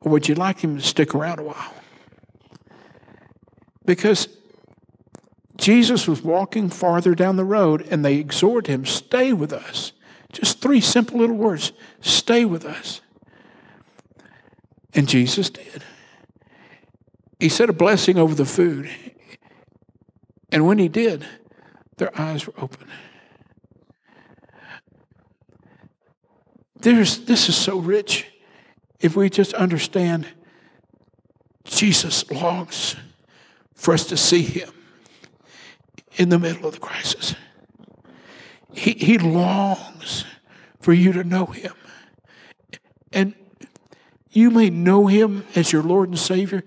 Or 0.00 0.12
would 0.12 0.28
you 0.28 0.34
like 0.34 0.60
him 0.60 0.76
to 0.76 0.82
stick 0.82 1.14
around 1.14 1.38
a 1.38 1.44
while? 1.44 1.74
Because 3.84 4.28
Jesus 5.56 6.08
was 6.08 6.22
walking 6.22 6.70
farther 6.70 7.14
down 7.14 7.36
the 7.36 7.44
road 7.44 7.86
and 7.90 8.04
they 8.04 8.16
exhorted 8.16 8.66
him, 8.66 8.86
Stay 8.86 9.32
with 9.32 9.52
us. 9.52 9.92
Just 10.32 10.60
three 10.60 10.80
simple 10.80 11.18
little 11.18 11.36
words 11.36 11.72
stay 12.00 12.44
with 12.44 12.64
us. 12.64 13.00
And 14.94 15.08
Jesus 15.08 15.50
did. 15.50 15.84
He 17.38 17.48
said 17.48 17.68
a 17.68 17.72
blessing 17.72 18.18
over 18.18 18.34
the 18.34 18.44
food. 18.44 18.90
And 20.52 20.66
when 20.66 20.78
he 20.78 20.88
did, 20.88 21.26
their 21.96 22.18
eyes 22.18 22.46
were 22.46 22.54
open. 22.58 22.88
There's, 26.80 27.24
this 27.26 27.48
is 27.48 27.56
so 27.56 27.78
rich 27.78 28.26
if 29.00 29.16
we 29.16 29.30
just 29.30 29.54
understand 29.54 30.26
Jesus 31.64 32.30
longs 32.30 32.96
for 33.74 33.94
us 33.94 34.06
to 34.06 34.16
see 34.16 34.42
him 34.42 34.70
in 36.16 36.28
the 36.28 36.38
middle 36.38 36.66
of 36.66 36.74
the 36.74 36.80
crisis. 36.80 37.34
He, 38.72 38.92
he 38.92 39.18
longs 39.18 40.24
for 40.80 40.92
you 40.92 41.12
to 41.12 41.24
know 41.24 41.46
him. 41.46 41.72
And 43.12 43.34
you 44.30 44.50
may 44.50 44.70
know 44.70 45.06
him 45.06 45.44
as 45.54 45.72
your 45.72 45.82
Lord 45.82 46.10
and 46.10 46.18
Savior, 46.18 46.62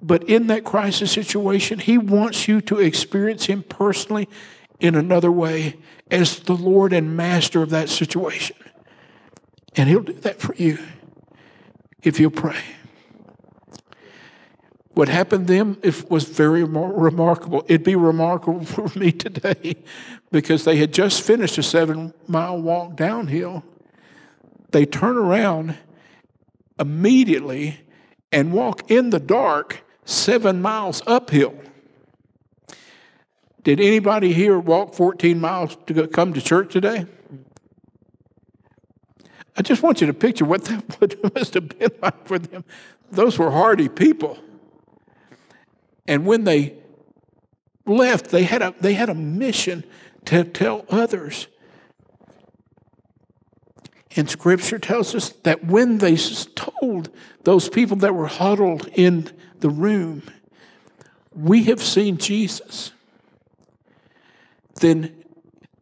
but 0.00 0.24
in 0.24 0.46
that 0.46 0.64
crisis 0.64 1.12
situation, 1.12 1.78
he 1.78 1.98
wants 1.98 2.48
you 2.48 2.60
to 2.62 2.78
experience 2.78 3.46
him 3.46 3.62
personally 3.62 4.28
in 4.78 4.94
another 4.94 5.32
way 5.32 5.76
as 6.10 6.40
the 6.40 6.54
Lord 6.54 6.92
and 6.92 7.16
Master 7.16 7.62
of 7.62 7.70
that 7.70 7.88
situation. 7.88 8.56
And 9.74 9.88
he'll 9.88 10.00
do 10.00 10.12
that 10.12 10.40
for 10.40 10.54
you 10.54 10.78
if 12.02 12.20
you'll 12.20 12.30
pray. 12.30 12.60
What 14.96 15.08
happened 15.08 15.46
then 15.46 15.76
was 16.08 16.24
very 16.24 16.64
remarkable. 16.64 17.64
It'd 17.68 17.84
be 17.84 17.96
remarkable 17.96 18.64
for 18.64 18.98
me 18.98 19.12
today 19.12 19.76
because 20.32 20.64
they 20.64 20.76
had 20.76 20.92
just 20.92 21.20
finished 21.20 21.58
a 21.58 21.62
seven 21.62 22.14
mile 22.26 22.60
walk 22.60 22.96
downhill. 22.96 23.62
They 24.70 24.86
turn 24.86 25.18
around 25.18 25.76
immediately 26.80 27.80
and 28.32 28.52
walk 28.52 28.90
in 28.90 29.10
the 29.10 29.20
dark 29.20 29.84
seven 30.06 30.62
miles 30.62 31.02
uphill. 31.06 31.54
Did 33.62 33.80
anybody 33.80 34.32
here 34.32 34.58
walk 34.58 34.94
14 34.94 35.40
miles 35.40 35.76
to 35.88 36.06
come 36.06 36.32
to 36.32 36.40
church 36.40 36.72
today? 36.72 37.04
I 39.56 39.62
just 39.62 39.82
want 39.82 40.00
you 40.00 40.06
to 40.06 40.14
picture 40.14 40.44
what 40.44 40.64
that 40.64 41.34
must 41.34 41.54
have 41.54 41.68
been 41.78 41.90
like 42.02 42.26
for 42.26 42.38
them. 42.38 42.64
Those 43.10 43.38
were 43.38 43.50
hardy 43.50 43.88
people. 43.88 44.38
And 46.06 46.26
when 46.26 46.44
they 46.44 46.74
left, 47.86 48.30
they 48.30 48.44
had 48.44 48.62
a, 48.62 48.74
they 48.80 48.94
had 48.94 49.08
a 49.08 49.14
mission 49.14 49.84
to 50.26 50.44
tell 50.44 50.84
others. 50.90 51.48
And 54.14 54.28
scripture 54.28 54.78
tells 54.78 55.14
us 55.14 55.30
that 55.42 55.64
when 55.64 55.98
they 55.98 56.16
told 56.16 57.10
those 57.44 57.68
people 57.68 57.96
that 57.98 58.14
were 58.14 58.26
huddled 58.26 58.88
in 58.94 59.30
the 59.60 59.68
room, 59.68 60.22
we 61.34 61.64
have 61.64 61.82
seen 61.82 62.16
Jesus, 62.16 62.92
then 64.80 65.24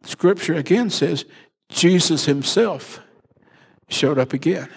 scripture 0.03 0.53
again 0.53 0.89
says 0.89 1.25
Jesus 1.69 2.25
himself 2.25 2.99
showed 3.87 4.17
up 4.17 4.33
again 4.33 4.69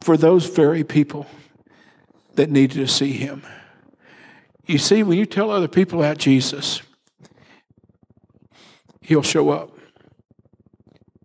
for 0.00 0.16
those 0.16 0.46
very 0.46 0.84
people 0.84 1.26
that 2.34 2.50
needed 2.50 2.74
to 2.74 2.88
see 2.88 3.12
him. 3.12 3.42
You 4.66 4.78
see, 4.78 5.02
when 5.02 5.18
you 5.18 5.26
tell 5.26 5.50
other 5.50 5.68
people 5.68 6.00
about 6.00 6.18
Jesus, 6.18 6.80
He'll 9.00 9.22
show 9.22 9.50
up 9.50 9.76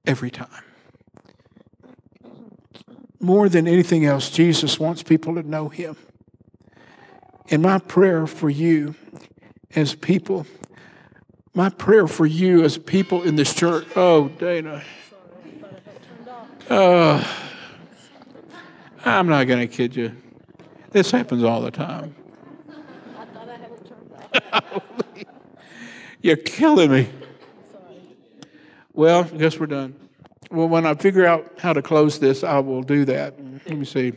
every 0.08 0.32
time. 0.32 0.64
More 3.20 3.48
than 3.48 3.68
anything 3.68 4.06
else, 4.06 4.32
Jesus 4.32 4.80
wants 4.80 5.04
people 5.04 5.36
to 5.36 5.44
know 5.44 5.70
Him. 5.70 5.96
And 7.52 7.62
my 7.62 7.78
prayer 7.78 8.26
for 8.26 8.50
you 8.50 8.96
as 9.76 9.94
people, 9.94 10.48
my 11.54 11.70
prayer 11.70 12.08
for 12.08 12.26
you 12.26 12.64
as 12.64 12.80
people 12.80 13.22
in 13.22 13.36
this 13.36 13.54
church, 13.54 13.86
oh, 13.96 14.30
Dana. 14.30 14.82
Uh, 16.70 17.24
I'm 19.04 19.28
not 19.28 19.44
going 19.46 19.60
to 19.60 19.68
kid 19.68 19.96
you. 19.96 20.16
This 20.92 21.12
happens 21.12 21.44
all 21.44 21.62
the 21.62 21.72
time. 21.72 22.16
You're 26.22 26.38
killing 26.38 26.92
me. 26.92 27.10
Well, 28.94 29.26
I 29.26 29.38
guess 29.38 29.60
we're 29.60 29.68
done. 29.68 29.94
Well, 30.50 30.70
when 30.70 30.86
I 30.86 30.96
figure 30.96 31.26
out 31.26 31.60
how 31.60 31.74
to 31.74 31.82
close 31.82 32.18
this, 32.18 32.44
I 32.44 32.60
will 32.60 32.82
do 32.82 33.04
that. 33.06 33.36
Let 33.68 33.78
me 33.78 33.86
see. 33.86 34.14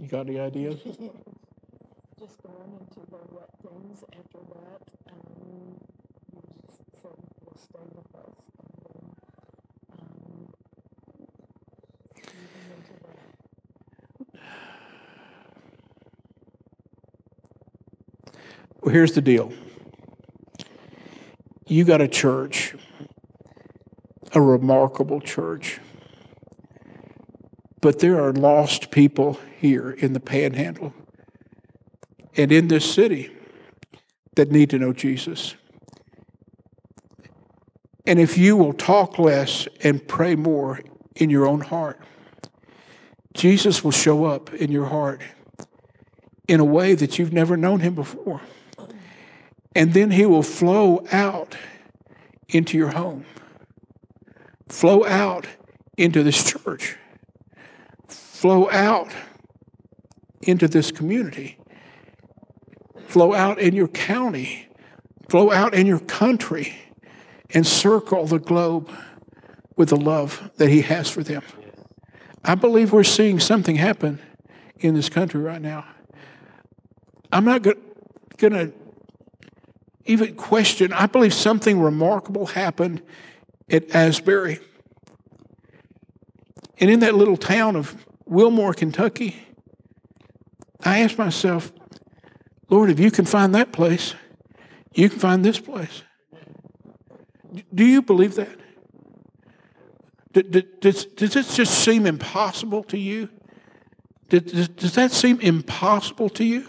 You 0.00 0.08
got 0.08 0.28
any 0.28 0.38
ideas? 0.38 0.80
Just 0.84 2.42
going 2.42 2.78
into 2.78 3.00
the 3.10 3.16
what 3.32 3.50
things 3.60 4.04
after 4.12 4.38
that, 4.54 4.80
um, 5.10 5.80
will 7.02 7.58
stay 7.58 7.86
with 7.94 8.14
us. 8.14 8.36
And 8.60 8.74
then, 8.84 9.02
um, 9.92 10.46
into 12.76 12.94
the 13.02 13.14
Well, 18.86 18.94
here's 18.94 19.14
the 19.14 19.20
deal 19.20 19.52
you 21.66 21.82
got 21.82 22.00
a 22.00 22.06
church, 22.06 22.76
a 24.30 24.40
remarkable 24.40 25.20
church, 25.20 25.80
but 27.80 27.98
there 27.98 28.22
are 28.22 28.32
lost 28.32 28.92
people 28.92 29.40
here 29.58 29.90
in 29.90 30.12
the 30.12 30.20
panhandle. 30.20 30.94
and 32.36 32.52
in 32.52 32.68
this 32.68 32.88
city 32.88 33.32
that 34.36 34.52
need 34.52 34.70
to 34.70 34.78
know 34.78 34.92
Jesus. 34.92 35.56
And 38.06 38.20
if 38.20 38.38
you 38.38 38.56
will 38.56 38.72
talk 38.72 39.18
less 39.18 39.66
and 39.82 40.06
pray 40.06 40.36
more 40.36 40.80
in 41.16 41.28
your 41.28 41.48
own 41.48 41.62
heart, 41.62 41.98
Jesus 43.34 43.82
will 43.82 43.90
show 43.90 44.26
up 44.26 44.54
in 44.54 44.70
your 44.70 44.86
heart 44.86 45.22
in 46.46 46.60
a 46.60 46.64
way 46.64 46.94
that 46.94 47.18
you've 47.18 47.32
never 47.32 47.56
known 47.56 47.80
him 47.80 47.96
before. 47.96 48.42
And 49.76 49.92
then 49.92 50.10
he 50.10 50.24
will 50.24 50.42
flow 50.42 51.04
out 51.12 51.54
into 52.48 52.78
your 52.78 52.92
home, 52.92 53.26
flow 54.70 55.04
out 55.04 55.46
into 55.98 56.22
this 56.22 56.42
church, 56.50 56.96
flow 58.08 58.70
out 58.70 59.14
into 60.40 60.66
this 60.66 60.90
community, 60.90 61.58
flow 63.06 63.34
out 63.34 63.58
in 63.58 63.74
your 63.74 63.88
county, 63.88 64.66
flow 65.28 65.52
out 65.52 65.74
in 65.74 65.86
your 65.86 66.00
country, 66.00 66.74
and 67.50 67.66
circle 67.66 68.24
the 68.24 68.38
globe 68.38 68.90
with 69.76 69.90
the 69.90 69.96
love 69.96 70.52
that 70.56 70.70
he 70.70 70.80
has 70.80 71.10
for 71.10 71.22
them. 71.22 71.42
I 72.42 72.54
believe 72.54 72.94
we're 72.94 73.04
seeing 73.04 73.38
something 73.40 73.76
happen 73.76 74.20
in 74.78 74.94
this 74.94 75.10
country 75.10 75.42
right 75.42 75.60
now. 75.60 75.84
I'm 77.30 77.44
not 77.44 77.62
going 77.62 78.52
to 78.54 78.72
even 80.06 80.34
question, 80.34 80.92
I 80.92 81.06
believe 81.06 81.34
something 81.34 81.80
remarkable 81.80 82.46
happened 82.46 83.02
at 83.70 83.94
Asbury. 83.94 84.60
And 86.78 86.90
in 86.90 87.00
that 87.00 87.14
little 87.14 87.36
town 87.36 87.76
of 87.76 88.04
Wilmore, 88.26 88.74
Kentucky, 88.74 89.36
I 90.84 91.00
asked 91.00 91.18
myself, 91.18 91.72
Lord, 92.68 92.90
if 92.90 93.00
you 93.00 93.10
can 93.10 93.24
find 93.24 93.54
that 93.54 93.72
place, 93.72 94.14
you 94.94 95.08
can 95.08 95.18
find 95.18 95.44
this 95.44 95.58
place. 95.58 96.02
Do 97.74 97.84
you 97.84 98.02
believe 98.02 98.34
that? 98.34 98.56
Does, 100.32 101.06
does 101.06 101.32
this 101.32 101.56
just 101.56 101.78
seem 101.78 102.06
impossible 102.06 102.82
to 102.84 102.98
you? 102.98 103.30
Does, 104.28 104.68
does 104.68 104.94
that 104.94 105.12
seem 105.12 105.40
impossible 105.40 106.28
to 106.30 106.44
you? 106.44 106.68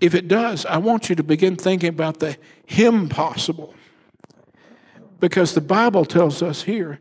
If 0.00 0.14
it 0.14 0.28
does, 0.28 0.66
I 0.66 0.76
want 0.78 1.08
you 1.08 1.16
to 1.16 1.22
begin 1.22 1.56
thinking 1.56 1.88
about 1.88 2.20
the 2.20 2.36
him 2.66 3.08
possible. 3.08 3.74
Because 5.18 5.54
the 5.54 5.60
Bible 5.60 6.04
tells 6.04 6.42
us 6.42 6.62
here 6.62 7.00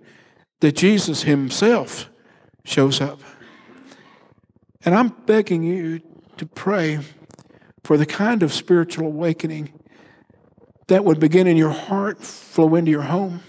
that 0.61 0.73
Jesus 0.73 1.23
himself 1.23 2.09
shows 2.63 3.01
up. 3.01 3.19
And 4.85 4.95
I'm 4.95 5.09
begging 5.09 5.63
you 5.63 6.01
to 6.37 6.45
pray 6.45 6.99
for 7.83 7.97
the 7.97 8.05
kind 8.05 8.43
of 8.43 8.53
spiritual 8.53 9.07
awakening 9.07 9.73
that 10.87 11.03
would 11.03 11.19
begin 11.19 11.47
in 11.47 11.57
your 11.57 11.71
heart, 11.71 12.21
flow 12.21 12.75
into 12.75 12.91
your 12.91 13.01
home. 13.01 13.41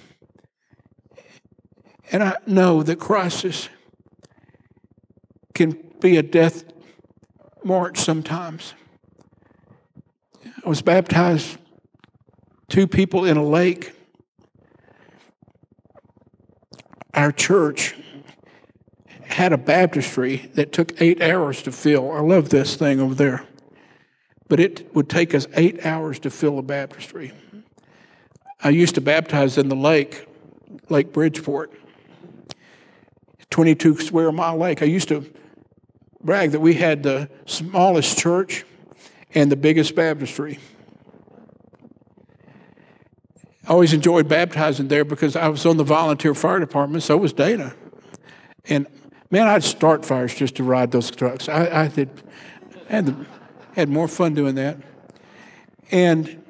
And 2.11 2.23
I 2.23 2.37
know 2.47 2.83
that 2.83 2.99
crisis 2.99 3.69
can 5.55 5.79
be 6.01 6.17
a 6.17 6.23
death 6.23 6.65
march 7.65 7.99
sometimes. 7.99 8.75
I 10.65 10.69
was 10.69 10.83
baptized 10.83 11.59
two 12.69 12.87
people 12.87 13.25
in 13.25 13.37
a 13.37 13.45
lake. 13.45 13.93
Our 17.15 17.33
church 17.33 17.95
had 19.23 19.53
a 19.53 19.59
baptistry 19.59 20.51
that 20.55 20.73
took 20.73 21.01
eight 21.01 21.21
hours 21.21 21.63
to 21.63 21.73
fill. 21.73 22.11
I 22.11 22.21
love 22.21 22.49
this 22.49 22.77
thing 22.77 23.01
over 23.01 23.15
there. 23.15 23.45
But 24.49 24.61
it 24.61 24.95
would 24.95 25.09
take 25.09 25.35
us 25.35 25.47
eight 25.55 25.85
hours 25.85 26.19
to 26.21 26.31
fill 26.31 26.59
a 26.59 26.63
baptistry. 26.63 27.33
I 28.63 28.71
used 28.71 28.95
to 28.95 29.01
baptize 29.01 29.59
in 29.59 29.69
the 29.69 29.77
lake, 29.77 30.27
Lake 30.89 31.13
Bridgeport, 31.13 31.73
22 33.51 33.99
square 34.01 34.33
mile 34.33 34.57
lake. 34.57 34.83
I 34.83 34.87
used 34.87 35.09
to 35.09 35.31
brag 36.23 36.53
that 36.53 36.61
we 36.61 36.75
had 36.75 37.03
the 37.03 37.29
smallest 37.45 38.19
church 38.19 38.65
and 39.37 39.53
the 39.53 39.57
biggest 39.57 39.95
baptistry. 39.95 40.59
I 43.67 43.71
always 43.71 43.93
enjoyed 43.93 44.29
baptizing 44.29 44.89
there 44.89 45.05
because 45.05 45.37
I 45.37 45.49
was 45.49 45.67
on 45.67 45.77
the 45.77 45.85
volunteer 45.85 46.35
fire 46.35 46.59
department, 46.59 47.03
so 47.03 47.19
was 47.19 47.35
Dana. 47.35 47.75
And 48.65 48.87
man, 49.31 49.47
I'd 49.47 49.63
start 49.63 50.07
fires 50.07 50.35
just 50.35 50.55
to 50.57 50.63
ride 50.63 50.91
those 50.91 51.11
trucks. 51.11 51.51
I, 51.51 51.85
I 51.85 51.89
did, 51.89 52.11
had, 52.89 53.07
the, 53.07 53.27
had 53.75 53.91
more 53.91 54.09
fun 54.09 54.33
doing 54.33 54.55
that. 54.55 54.79
And 55.91 56.43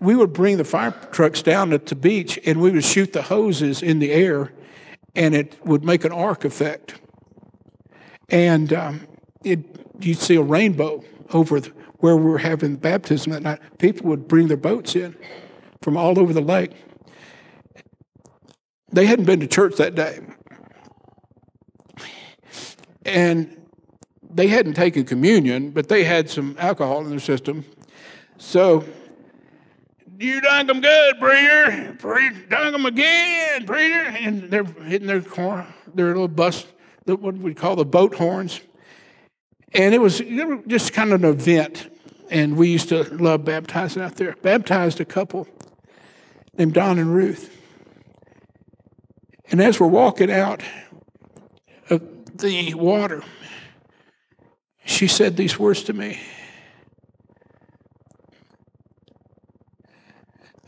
we 0.00 0.16
would 0.16 0.32
bring 0.32 0.56
the 0.56 0.64
fire 0.64 0.90
trucks 1.12 1.40
down 1.40 1.72
at 1.72 1.86
the 1.86 1.94
beach 1.94 2.38
and 2.44 2.60
we 2.60 2.72
would 2.72 2.84
shoot 2.84 3.12
the 3.12 3.22
hoses 3.22 3.80
in 3.80 4.00
the 4.00 4.10
air 4.10 4.52
and 5.14 5.36
it 5.36 5.64
would 5.64 5.84
make 5.84 6.04
an 6.04 6.12
arc 6.12 6.44
effect. 6.44 7.00
And 8.28 8.72
um, 8.72 9.06
it, 9.44 9.80
you'd 10.04 10.18
see 10.18 10.36
a 10.36 10.42
rainbow 10.42 11.04
over 11.32 11.60
the, 11.60 11.70
where 11.98 12.16
we 12.16 12.30
were 12.30 12.38
having 12.38 12.76
baptism 12.76 13.32
that 13.32 13.42
night. 13.42 13.60
People 13.78 14.08
would 14.08 14.26
bring 14.26 14.48
their 14.48 14.56
boats 14.56 14.96
in 14.96 15.16
from 15.82 15.96
all 15.96 16.18
over 16.18 16.32
the 16.32 16.40
lake. 16.40 16.72
They 18.92 19.06
hadn't 19.06 19.26
been 19.26 19.40
to 19.40 19.46
church 19.46 19.76
that 19.76 19.94
day. 19.94 20.20
And 23.04 23.56
they 24.32 24.48
hadn't 24.48 24.74
taken 24.74 25.04
communion, 25.04 25.70
but 25.70 25.88
they 25.88 26.04
had 26.04 26.30
some 26.30 26.56
alcohol 26.58 27.00
in 27.00 27.10
their 27.10 27.20
system. 27.20 27.64
So, 28.38 28.84
you 30.18 30.40
dunk 30.40 30.68
them 30.68 30.80
good, 30.80 31.18
preacher. 31.18 31.96
Preacher, 31.98 32.46
dunk 32.48 32.72
them 32.72 32.86
again, 32.86 33.66
preacher. 33.66 34.16
And 34.20 34.50
they're 34.50 34.64
hitting 34.64 35.06
their 35.06 35.22
car, 35.22 35.66
their 35.94 36.08
little 36.08 36.28
bus, 36.28 36.66
what 37.06 37.34
we 37.34 37.54
call 37.54 37.76
the 37.76 37.84
boat 37.84 38.14
horns. 38.14 38.60
And 39.72 39.94
it 39.94 40.00
was 40.00 40.20
just 40.66 40.92
kind 40.92 41.12
of 41.12 41.22
an 41.22 41.30
event. 41.30 41.88
And 42.30 42.56
we 42.56 42.68
used 42.68 42.88
to 42.90 43.04
love 43.14 43.44
baptizing 43.44 44.02
out 44.02 44.16
there. 44.16 44.36
Baptized 44.42 45.00
a 45.00 45.04
couple 45.04 45.48
named 46.56 46.74
Don 46.74 46.98
and 46.98 47.14
Ruth. 47.14 47.56
And 49.50 49.60
as 49.60 49.80
we're 49.80 49.88
walking 49.88 50.30
out 50.30 50.62
of 51.88 52.02
the 52.36 52.74
water, 52.74 53.22
she 54.84 55.06
said 55.08 55.36
these 55.36 55.58
words 55.58 55.82
to 55.84 55.92
me 55.92 56.20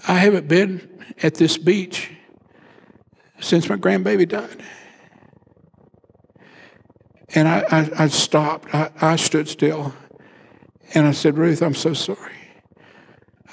I 0.07 0.15
haven't 0.15 0.49
been 0.49 0.89
at 1.23 1.35
this 1.35 1.57
beach 1.57 2.11
since 3.41 3.69
my 3.69 3.77
grandbaby 3.77 4.29
died. 4.29 4.63
And 7.35 7.49
I, 7.49 7.65
I, 7.71 8.05
I 8.05 8.07
stopped. 8.09 8.75
I, 8.75 8.91
I, 9.01 9.17
stood 9.17 9.49
still. 9.49 9.95
And 10.95 11.07
I 11.07 11.13
said, 11.13 11.39
Ruth, 11.39 11.63
I'm 11.63 11.75
so 11.75 11.95
sorry. 11.95 12.37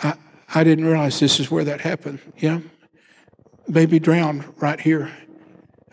I, 0.03 0.15
I 0.53 0.63
didn't 0.63 0.86
realize 0.86 1.19
this 1.19 1.39
is 1.39 1.49
where 1.49 1.63
that 1.63 1.82
happened. 1.82 2.19
Yeah? 2.38 2.59
Baby 3.69 3.99
drowned 3.99 4.53
right 4.61 4.80
here 4.80 5.11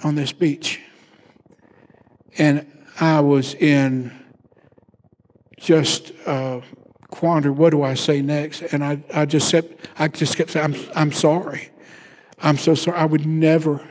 on 0.03 0.15
this 0.15 0.33
beach. 0.33 0.81
And 2.39 2.67
I 2.99 3.21
was 3.21 3.55
in 3.55 4.13
just 5.59 6.13
uh, 6.27 6.61
quandary. 7.11 7.53
What 7.53 7.71
do 7.71 7.83
I 7.83 7.95
say 7.95 8.21
next? 8.21 8.63
And 8.63 8.83
I, 8.83 9.03
I 9.15 9.27
just 9.27 9.49
said, 9.49 9.77
I 9.99 10.09
just 10.09 10.37
kept 10.37 10.51
saying, 10.51 10.75
I'm, 10.75 10.91
I'm 10.95 11.13
sorry. 11.13 11.71
I'm 12.41 12.59
so 12.59 12.75
sorry. 12.75 12.99
I 12.99 13.05
would 13.05 13.27
never 13.27 13.87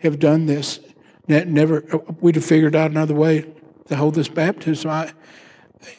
have 0.00 0.18
done 0.18 0.46
this 0.46 0.80
never 1.28 1.84
we'd 2.20 2.34
have 2.34 2.44
figured 2.44 2.74
out 2.74 2.90
another 2.90 3.14
way 3.14 3.44
to 3.88 3.96
hold 3.96 4.14
this 4.14 4.28
baptism. 4.28 4.90
I, 4.90 5.12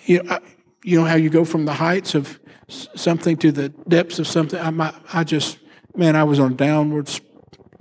you 0.05 0.23
know, 0.23 0.31
I, 0.31 0.39
you 0.83 0.99
know 0.99 1.05
how 1.05 1.15
you 1.15 1.29
go 1.29 1.45
from 1.45 1.65
the 1.65 1.73
heights 1.73 2.15
of 2.15 2.39
something 2.67 3.37
to 3.37 3.51
the 3.51 3.69
depths 3.69 4.19
of 4.19 4.27
something. 4.27 4.59
I, 4.59 4.93
I 5.13 5.23
just, 5.23 5.59
man, 5.95 6.15
I 6.15 6.23
was 6.23 6.39
on 6.39 6.53
a 6.53 6.55
downward, 6.55 7.09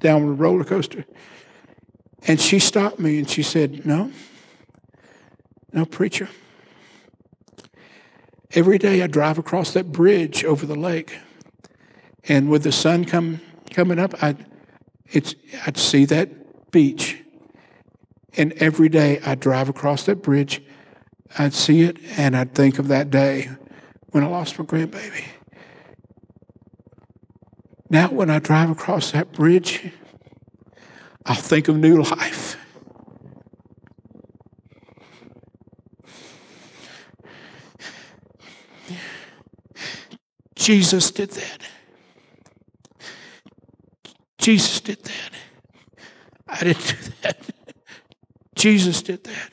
downward 0.00 0.34
roller 0.34 0.64
coaster. 0.64 1.04
And 2.26 2.40
she 2.40 2.58
stopped 2.58 2.98
me 2.98 3.18
and 3.18 3.30
she 3.30 3.42
said, 3.42 3.86
"No, 3.86 4.10
no, 5.72 5.84
preacher. 5.84 6.28
Every 8.52 8.78
day 8.78 9.02
I 9.02 9.06
drive 9.06 9.38
across 9.38 9.72
that 9.74 9.92
bridge 9.92 10.44
over 10.44 10.66
the 10.66 10.74
lake, 10.74 11.16
and 12.24 12.50
with 12.50 12.64
the 12.64 12.72
sun 12.72 13.04
come 13.04 13.40
coming 13.70 13.98
up, 13.98 14.20
I, 14.22 14.34
it's 15.06 15.34
I'd 15.64 15.78
see 15.78 16.04
that 16.06 16.70
beach." 16.72 17.22
And 18.36 18.52
every 18.54 18.88
day 18.88 19.20
I'd 19.20 19.40
drive 19.40 19.68
across 19.68 20.04
that 20.04 20.22
bridge, 20.22 20.62
I'd 21.38 21.54
see 21.54 21.82
it, 21.82 21.98
and 22.16 22.36
I'd 22.36 22.54
think 22.54 22.78
of 22.78 22.88
that 22.88 23.10
day 23.10 23.50
when 24.10 24.24
I 24.24 24.26
lost 24.28 24.58
my 24.58 24.64
grandbaby. 24.64 25.24
Now, 27.90 28.08
when 28.08 28.28
I 28.28 28.38
drive 28.38 28.70
across 28.70 29.12
that 29.12 29.32
bridge, 29.32 29.90
I'll 31.24 31.34
think 31.34 31.68
of 31.68 31.76
new 31.76 32.02
life. 32.02 32.56
Jesus 40.56 41.10
did 41.10 41.30
that. 41.30 41.62
Jesus 44.38 44.80
did 44.80 45.02
that. 45.04 45.30
I 46.46 46.64
didn't 46.64 46.86
do 46.86 47.10
that. 47.22 47.57
Jesus 48.58 49.02
did 49.02 49.24
that. 49.24 49.50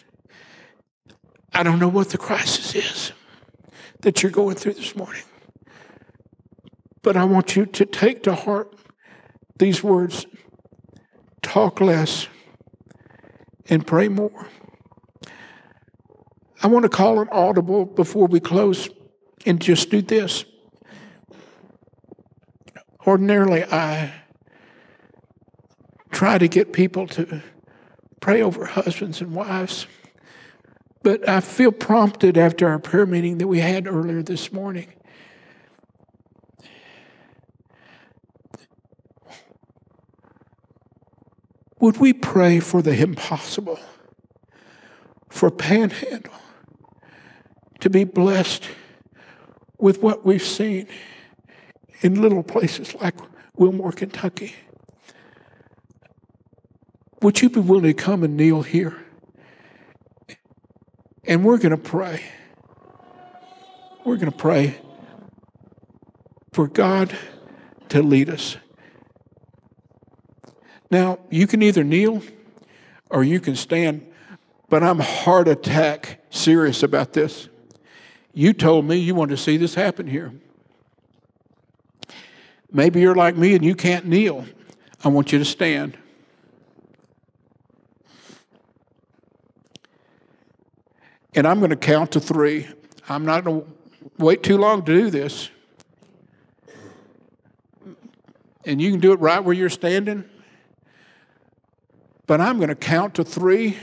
I 1.53 1.63
don't 1.63 1.79
know 1.79 1.87
what 1.87 2.09
the 2.09 2.17
crisis 2.17 2.75
is 2.75 3.11
that 4.01 4.21
you're 4.21 4.31
going 4.31 4.55
through 4.55 4.73
this 4.73 4.95
morning, 4.95 5.23
but 7.01 7.15
I 7.15 7.23
want 7.23 7.55
you 7.55 7.65
to 7.65 7.85
take 7.85 8.23
to 8.23 8.35
heart 8.35 8.75
these 9.57 9.81
words 9.83 10.25
talk 11.41 11.79
less 11.79 12.27
and 13.69 13.85
pray 13.85 14.09
more. 14.09 14.47
I 16.61 16.67
want 16.67 16.83
to 16.83 16.89
call 16.89 17.19
an 17.19 17.29
audible 17.31 17.85
before 17.85 18.27
we 18.27 18.39
close 18.39 18.89
and 19.45 19.61
just 19.61 19.91
do 19.91 20.01
this. 20.01 20.45
Ordinarily, 23.05 23.63
I 23.63 24.11
try 26.11 26.39
to 26.39 26.47
get 26.47 26.73
people 26.73 27.05
to 27.07 27.43
pray 28.25 28.41
over 28.41 28.65
husbands 28.65 29.21
and 29.21 29.35
wives. 29.35 29.85
But 31.03 31.29
I 31.29 31.41
feel 31.41 31.71
prompted 31.71 32.39
after 32.39 32.67
our 32.67 32.79
prayer 32.79 33.05
meeting 33.05 33.37
that 33.37 33.45
we 33.45 33.59
had 33.59 33.85
earlier 33.85 34.23
this 34.23 34.51
morning. 34.51 34.91
Would 41.79 41.97
we 41.97 42.13
pray 42.13 42.59
for 42.59 42.81
the 42.81 42.99
impossible, 42.99 43.79
for 45.29 45.51
Panhandle 45.51 46.33
to 47.79 47.91
be 47.91 48.05
blessed 48.05 48.67
with 49.77 50.01
what 50.01 50.25
we've 50.25 50.41
seen 50.41 50.87
in 52.01 52.23
little 52.23 52.41
places 52.41 52.95
like 52.95 53.13
Wilmore, 53.55 53.91
Kentucky? 53.91 54.55
Would 57.25 57.41
you 57.41 57.49
be 57.49 57.59
willing 57.59 57.85
to 57.85 57.93
come 57.95 58.23
and 58.23 58.37
kneel 58.37 58.61
here? 58.61 58.95
And 61.23 61.43
we're 61.43 61.57
going 61.57 61.71
to 61.71 61.75
pray. 61.75 62.23
We're 64.03 64.17
going 64.17 64.31
to 64.31 64.37
pray 64.37 64.79
for 66.53 66.67
God 66.67 67.17
to 67.89 68.03
lead 68.03 68.29
us. 68.29 68.57
Now, 70.91 71.17
you 71.31 71.47
can 71.47 71.63
either 71.63 71.83
kneel 71.83 72.21
or 73.09 73.23
you 73.23 73.39
can 73.39 73.55
stand, 73.55 74.05
but 74.69 74.83
I'm 74.83 74.99
heart 74.99 75.47
attack 75.47 76.23
serious 76.29 76.83
about 76.83 77.13
this. 77.13 77.49
You 78.35 78.53
told 78.53 78.85
me 78.85 78.97
you 78.97 79.15
want 79.15 79.31
to 79.31 79.37
see 79.37 79.57
this 79.57 79.73
happen 79.73 80.05
here. 80.05 80.31
Maybe 82.71 83.01
you're 83.01 83.15
like 83.15 83.35
me 83.35 83.55
and 83.55 83.65
you 83.65 83.73
can't 83.73 84.05
kneel. 84.05 84.45
I 85.03 85.07
want 85.07 85.31
you 85.31 85.39
to 85.39 85.45
stand. 85.45 85.97
And 91.35 91.45
I'm 91.45 91.59
going 91.59 91.69
to 91.69 91.75
count 91.75 92.11
to 92.13 92.19
three. 92.19 92.67
I'm 93.07 93.25
not 93.25 93.43
going 93.43 93.61
to 93.61 93.67
wait 94.17 94.41
too 94.41 94.57
long 94.57 94.83
to 94.83 94.93
do 94.93 95.09
this. 95.09 95.49
And 98.65 98.81
you 98.81 98.91
can 98.91 98.99
do 98.99 99.11
it 99.11 99.19
right 99.19 99.43
where 99.43 99.53
you're 99.53 99.69
standing. 99.69 100.23
But 102.25 102.41
I'm 102.41 102.57
going 102.57 102.69
to 102.69 102.75
count 102.75 103.15
to 103.15 103.23
three. 103.23 103.77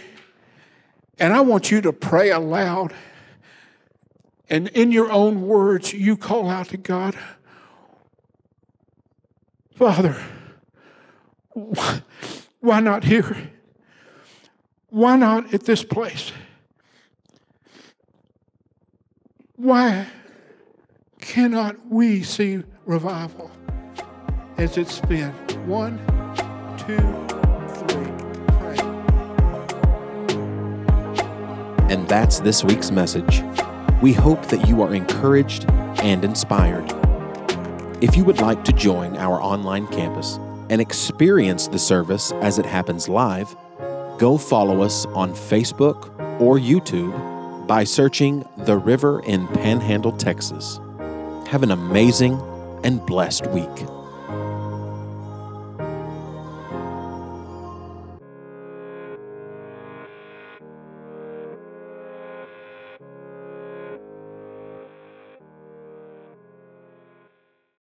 And 1.19 1.33
I 1.33 1.43
want 1.43 1.71
you 1.71 1.81
to 1.83 1.93
pray 1.93 2.31
aloud. 2.31 2.95
And 4.49 4.69
in 4.69 4.91
your 4.91 5.13
own 5.13 5.43
words, 5.43 5.93
you 5.93 6.17
call 6.17 6.49
out 6.49 6.69
to 6.71 6.77
God 6.77 7.17
Father, 9.75 10.17
why 11.55 12.81
not 12.81 13.03
here? 13.03 13.51
Why 14.91 15.17
not 15.17 15.53
at 15.55 15.65
this 15.65 15.83
place? 15.83 16.31
Why 19.63 20.09
cannot 21.21 21.77
we 21.89 22.25
see 22.25 22.65
revival 22.85 23.49
as 24.57 24.77
it's 24.77 24.99
been? 24.99 25.31
One, 25.69 25.99
two, 26.79 26.99
three. 27.79 28.11
Pray. 28.59 28.79
And 31.95 32.09
that's 32.09 32.41
this 32.41 32.65
week's 32.65 32.91
message. 32.91 33.45
We 34.03 34.13
hope 34.13 34.45
that 34.47 34.67
you 34.67 34.83
are 34.83 34.93
encouraged 34.93 35.71
and 36.03 36.25
inspired. 36.25 36.93
If 38.03 38.17
you 38.17 38.25
would 38.25 38.41
like 38.41 38.65
to 38.65 38.73
join 38.73 39.17
our 39.17 39.41
online 39.41 39.87
campus 39.87 40.41
and 40.71 40.81
experience 40.81 41.69
the 41.69 41.79
service 41.79 42.33
as 42.41 42.59
it 42.59 42.67
happens 42.67 43.09
live, 43.09 43.55
go 44.19 44.39
follow 44.39 44.83
us 44.83 45.07
on 45.15 45.33
Facebook 45.33 46.09
or 46.41 46.59
YouTube 46.59 47.32
by 47.73 47.85
searching 47.85 48.45
The 48.67 48.77
River 48.77 49.23
in 49.23 49.49
Panhandle, 49.49 50.13
Texas. 50.13 50.79
Have 51.49 51.63
an 51.63 51.71
amazing 51.71 52.39
and 52.85 53.01
blessed 53.07 53.47
week. 53.47 54.02